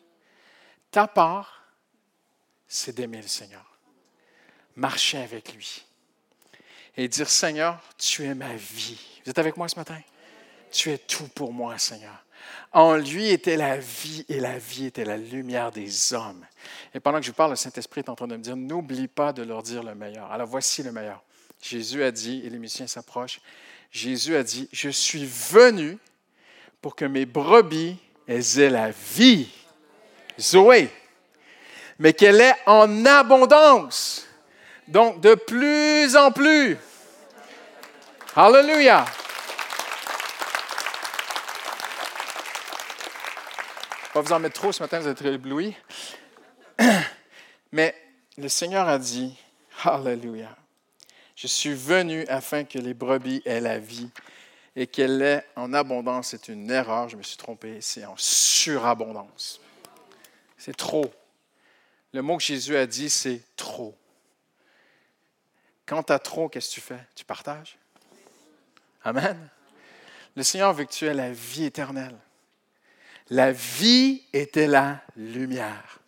[0.90, 1.64] Ta part,
[2.66, 3.64] c'est d'aimer le Seigneur.
[4.76, 5.84] Marcher avec lui
[6.96, 8.98] et dire, Seigneur, tu es ma vie.
[9.24, 10.00] Vous êtes avec moi ce matin?
[10.70, 12.24] Tu es tout pour moi, Seigneur.
[12.72, 16.44] En lui était la vie et la vie était la lumière des hommes.
[16.94, 19.32] Et pendant que je parle, le Saint-Esprit est en train de me dire, n'oublie pas
[19.32, 20.30] de leur dire le meilleur.
[20.30, 21.22] Alors voici le meilleur.
[21.62, 23.40] Jésus a dit, et les musiciens s'approchent,
[23.90, 25.98] Jésus a dit, je suis venu
[26.82, 27.96] pour que mes brebis
[28.28, 29.48] aient la vie.
[30.38, 30.90] Zoé.
[31.98, 34.26] Mais qu'elle est en abondance.
[34.86, 36.76] Donc, de plus en plus.
[38.34, 39.04] Alléluia.
[44.16, 45.76] Pas vous en mettre trop ce matin, vous êtes éblouis.
[47.72, 47.94] Mais
[48.38, 49.38] le Seigneur a dit,
[49.84, 50.56] Alléluia.
[51.34, 54.08] Je suis venu afin que les brebis aient la vie
[54.74, 56.28] et qu'elle est en abondance.
[56.28, 59.60] C'est une erreur, je me suis trompé, c'est en surabondance.
[60.56, 61.12] C'est trop.
[62.14, 63.94] Le mot que Jésus a dit, c'est trop.
[65.84, 67.06] Quand tu as trop, qu'est-ce que tu fais?
[67.14, 67.76] Tu partages?
[69.04, 69.36] Amen.
[70.34, 72.16] Le Seigneur veut que tu aies la vie éternelle.
[73.30, 75.98] La vie était la lumière.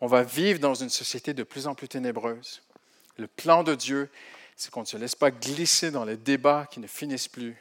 [0.00, 2.62] On va vivre dans une société de plus en plus ténébreuse.
[3.16, 4.10] Le plan de Dieu,
[4.56, 7.56] c'est qu'on ne se laisse pas glisser dans les débats qui ne finissent plus.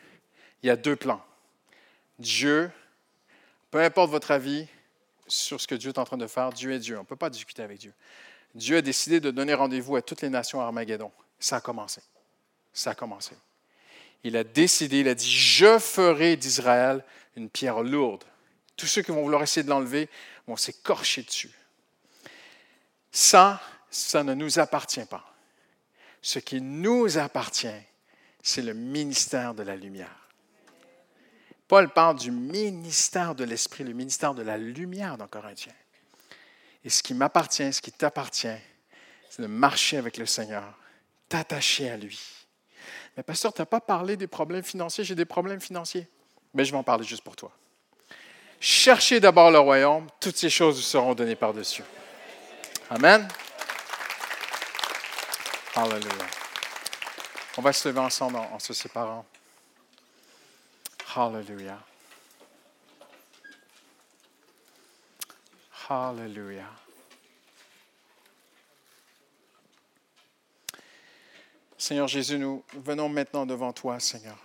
[0.63, 1.23] Il y a deux plans.
[2.19, 2.71] Dieu,
[3.69, 4.67] peu importe votre avis
[5.27, 6.97] sur ce que Dieu est en train de faire, Dieu est Dieu.
[6.97, 7.93] On ne peut pas discuter avec Dieu.
[8.55, 11.11] Dieu a décidé de donner rendez-vous à toutes les nations à Armageddon.
[11.39, 12.01] Ça a commencé.
[12.73, 13.35] Ça a commencé.
[14.23, 17.03] Il a décidé, il a dit, je ferai d'Israël
[17.35, 18.23] une pierre lourde.
[18.77, 20.09] Tous ceux qui vont vouloir essayer de l'enlever
[20.47, 21.51] vont s'écorcher dessus.
[23.11, 25.35] Ça, ça ne nous appartient pas.
[26.21, 27.67] Ce qui nous appartient,
[28.43, 30.29] c'est le ministère de la lumière.
[31.67, 35.73] Paul parle du ministère de l'Esprit, le ministère de la lumière dans Corinthiens.
[36.85, 38.47] Et ce qui m'appartient, ce qui t'appartient,
[39.29, 40.77] c'est de marcher avec le Seigneur,
[41.27, 42.19] t'attacher à lui.
[43.17, 45.03] Mais pasteur, tu n'as pas parlé des problèmes financiers.
[45.03, 46.07] J'ai des problèmes financiers.
[46.53, 47.51] Mais je vais en parler juste pour toi.
[48.59, 50.07] Cherchez d'abord le royaume.
[50.19, 51.83] Toutes ces choses vous seront données par-dessus.
[52.89, 53.27] Amen.
[55.75, 56.25] Alléluia.
[57.57, 59.25] On va se lever ensemble en, se séparant.
[61.15, 61.79] Hallelujah.
[65.89, 66.69] Hallelujah.
[71.77, 74.37] Seigneur Jésus, nous venons maintenant devant toi, Seigneur.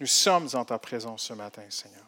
[0.00, 2.04] Nous sommes en ta présence ce matin, Seigneur.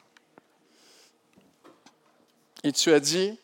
[2.65, 3.39] Et tu as dit,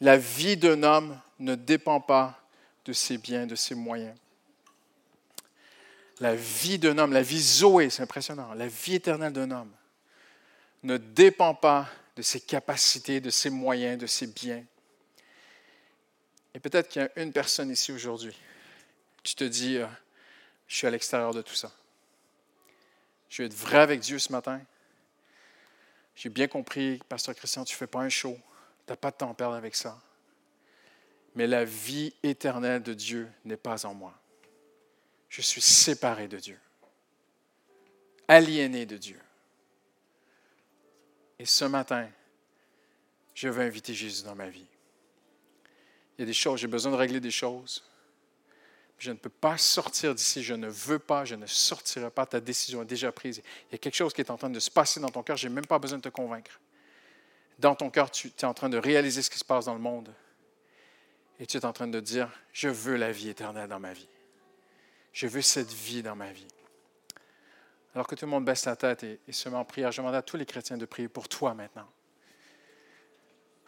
[0.00, 2.38] la vie d'un homme ne dépend pas
[2.84, 4.14] de ses biens, de ses moyens.
[6.20, 9.72] La vie d'un homme, la vie Zoé, c'est impressionnant, la vie éternelle d'un homme
[10.82, 14.62] ne dépend pas de ses capacités, de ses moyens, de ses biens.
[16.54, 18.36] Et peut-être qu'il y a une personne ici aujourd'hui.
[19.22, 19.86] Tu te dis, euh,
[20.66, 21.72] je suis à l'extérieur de tout ça.
[23.32, 24.60] Je vais être vrai avec Dieu ce matin.
[26.14, 28.38] J'ai bien compris, Pasteur Christian, tu ne fais pas un show.
[28.86, 29.98] Tu n'as pas de temps à perdre avec ça.
[31.34, 34.12] Mais la vie éternelle de Dieu n'est pas en moi.
[35.30, 36.60] Je suis séparé de Dieu,
[38.28, 39.18] aliéné de Dieu.
[41.38, 42.06] Et ce matin,
[43.32, 44.66] je veux inviter Jésus dans ma vie.
[46.18, 47.82] Il y a des choses, j'ai besoin de régler des choses.
[49.02, 52.38] Je ne peux pas sortir d'ici, je ne veux pas, je ne sortirai pas, ta
[52.38, 53.42] décision est déjà prise.
[53.68, 55.36] Il y a quelque chose qui est en train de se passer dans ton cœur,
[55.36, 56.60] je n'ai même pas besoin de te convaincre.
[57.58, 59.80] Dans ton cœur, tu es en train de réaliser ce qui se passe dans le
[59.80, 60.14] monde.
[61.40, 64.06] Et tu es en train de dire, je veux la vie éternelle dans ma vie.
[65.12, 66.46] Je veux cette vie dans ma vie.
[67.96, 70.14] Alors que tout le monde baisse la tête et, se met en prière, je demande
[70.14, 71.90] à tous les chrétiens de prier pour toi maintenant.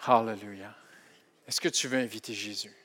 [0.07, 0.77] Hallelujah.
[1.49, 2.84] Est-ce que tu veux inviter Jésus?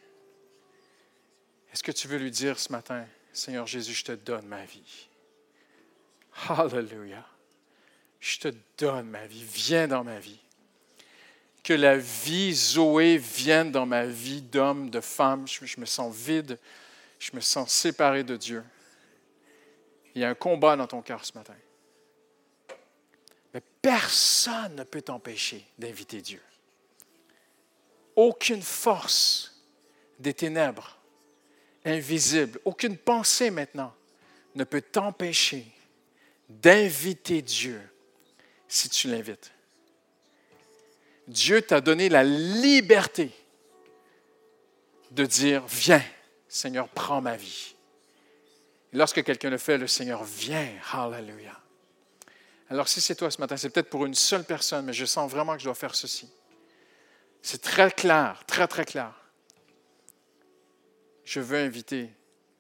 [1.74, 5.08] Est-ce que tu veux lui dire ce matin, Seigneur Jésus, je te donne ma vie?
[6.48, 7.26] Hallelujah.
[8.20, 9.44] Je te donne ma vie.
[9.44, 10.40] Viens dans ma vie.
[11.64, 15.48] Que la vie Zoé vienne dans ma vie d'homme, de femme.
[15.48, 16.58] Je, me sens vide.
[17.20, 18.64] Je me sens séparé de Dieu.
[20.16, 21.56] Il y a un combat dans ton cœur ce matin.
[23.54, 26.42] Mais personne ne peut t'empêcher d'inviter Dieu.
[28.16, 29.64] Aucune force
[30.18, 30.99] des ténèbres
[31.86, 33.94] invisibles, aucune pensée maintenant
[34.56, 35.66] ne peut t'empêcher
[36.50, 37.82] d'inviter Dieu
[38.68, 39.52] si tu l'invites.
[41.28, 43.32] Dieu t'a donné la liberté
[45.12, 46.04] de dire, viens,
[46.48, 47.76] Seigneur, prends ma vie.
[48.94, 50.68] Lorsque quelqu'un le fait, le Seigneur vient.
[50.92, 51.60] Hallelujah.
[52.70, 55.30] Alors si c'est toi ce matin, c'est peut-être pour une seule personne, mais je sens
[55.30, 56.30] vraiment que je dois faire ceci.
[57.42, 59.14] C'est très clair, très, très clair.
[61.30, 62.10] Je veux inviter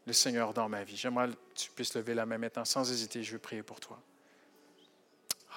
[0.06, 0.96] le Seigneur dans ma vie.
[0.96, 3.24] J'aimerais que tu puisses lever la main maintenant sans hésiter.
[3.24, 4.00] Je veux prier pour toi.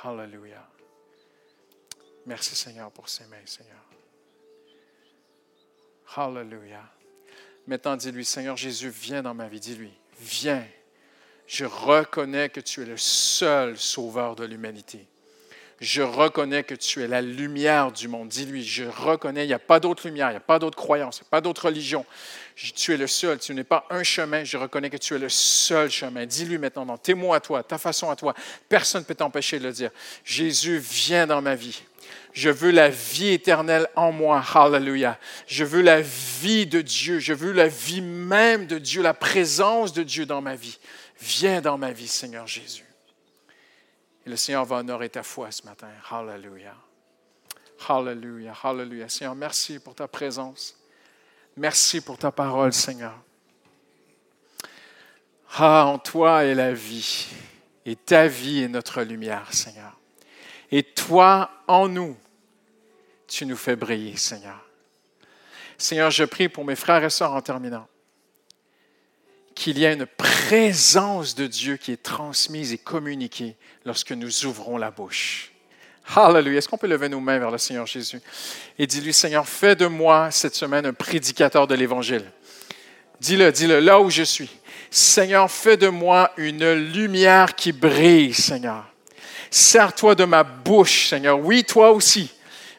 [0.02, 0.66] Hallelujah.
[2.24, 3.84] Merci Seigneur pour ces mains, Seigneur.
[6.16, 6.90] Hallelujah.
[7.66, 9.60] Maintenant, dis-lui, Seigneur Jésus, viens dans ma vie.
[9.60, 10.66] Dis-lui, viens.
[11.46, 15.06] Je reconnais que tu es le seul sauveur de l'humanité.
[15.82, 18.28] Je reconnais que tu es la lumière du monde.
[18.28, 21.18] Dis-lui, je reconnais, il n'y a pas d'autre lumière, il n'y a pas d'autre croyance,
[21.18, 22.06] il n'y a pas d'autre religion.
[22.54, 25.28] Tu es le seul, tu n'es pas un chemin, je reconnais que tu es le
[25.28, 26.24] seul chemin.
[26.24, 28.32] Dis-lui maintenant, dans tes à toi, ta façon à toi,
[28.68, 29.90] personne ne peut t'empêcher de le dire.
[30.24, 31.82] Jésus, viens dans ma vie.
[32.32, 34.40] Je veux la vie éternelle en moi.
[34.54, 35.18] Hallelujah.
[35.48, 37.18] Je veux la vie de Dieu.
[37.18, 40.78] Je veux la vie même de Dieu, la présence de Dieu dans ma vie.
[41.20, 42.84] Viens dans ma vie, Seigneur Jésus.
[44.24, 45.88] Et le Seigneur va honorer ta foi ce matin.
[46.10, 46.76] Hallelujah.
[47.88, 48.54] Hallelujah.
[48.62, 49.08] Hallelujah.
[49.08, 50.78] Seigneur, merci pour ta présence.
[51.56, 53.14] Merci pour ta parole, Seigneur.
[55.54, 57.28] Ah, en toi est la vie.
[57.84, 59.98] Et ta vie est notre lumière, Seigneur.
[60.70, 62.16] Et toi, en nous,
[63.26, 64.64] tu nous fais briller, Seigneur.
[65.76, 67.88] Seigneur, je prie pour mes frères et sœurs en terminant
[69.62, 73.54] qu'il y ait une présence de Dieu qui est transmise et communiquée
[73.84, 75.52] lorsque nous ouvrons la bouche.
[76.16, 76.58] Hallelujah.
[76.58, 78.20] Est-ce qu'on peut lever nos mains vers le Seigneur Jésus
[78.76, 82.24] et dis-lui, Seigneur, fais de moi cette semaine un prédicateur de l'Évangile.
[83.20, 84.50] Dis-le, dis-le, là où je suis.
[84.90, 88.84] Seigneur, fais de moi une lumière qui brille, Seigneur.
[89.48, 91.38] Sers-toi de ma bouche, Seigneur.
[91.38, 92.32] Oui, toi aussi.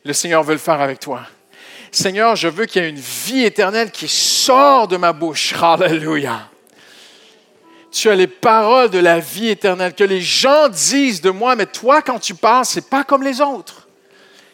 [0.03, 1.21] Le Seigneur veut le faire avec toi.
[1.93, 5.53] Seigneur, je veux qu'il y ait une vie éternelle qui sort de ma bouche.
[5.53, 6.49] Hallelujah
[7.93, 11.67] tu as les paroles de la vie éternelle, que les gens disent de moi, mais
[11.67, 13.87] toi, quand tu parles, ce n'est pas comme les autres.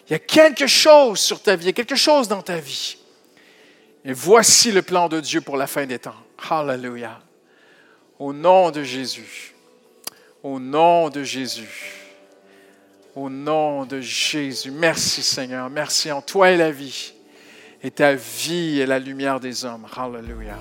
[0.08, 2.98] Il y a quelque chose sur ta vie, il quelque chose dans ta vie.
[4.04, 6.16] Et voici le plan de Dieu pour la fin des temps.
[6.50, 7.20] Hallelujah.
[8.18, 9.54] Au nom de Jésus.
[10.44, 11.94] Au nom de Jésus.
[13.16, 14.72] Au nom de Jésus.
[14.72, 15.70] Merci Seigneur.
[15.70, 17.14] Merci en toi et la vie.
[17.82, 19.86] Et ta vie est la lumière des hommes.
[19.96, 20.60] Hallelujah.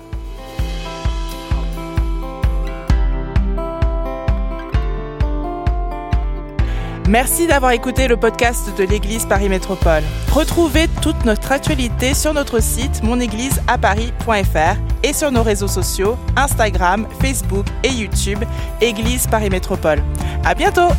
[7.09, 10.03] Merci d'avoir écouté le podcast de l'Église Paris Métropole.
[10.31, 17.65] Retrouvez toute notre actualité sur notre site monégliseaparis.fr et sur nos réseaux sociaux Instagram, Facebook
[17.83, 18.43] et YouTube
[18.79, 20.03] Église Paris Métropole.
[20.45, 20.89] À bientôt!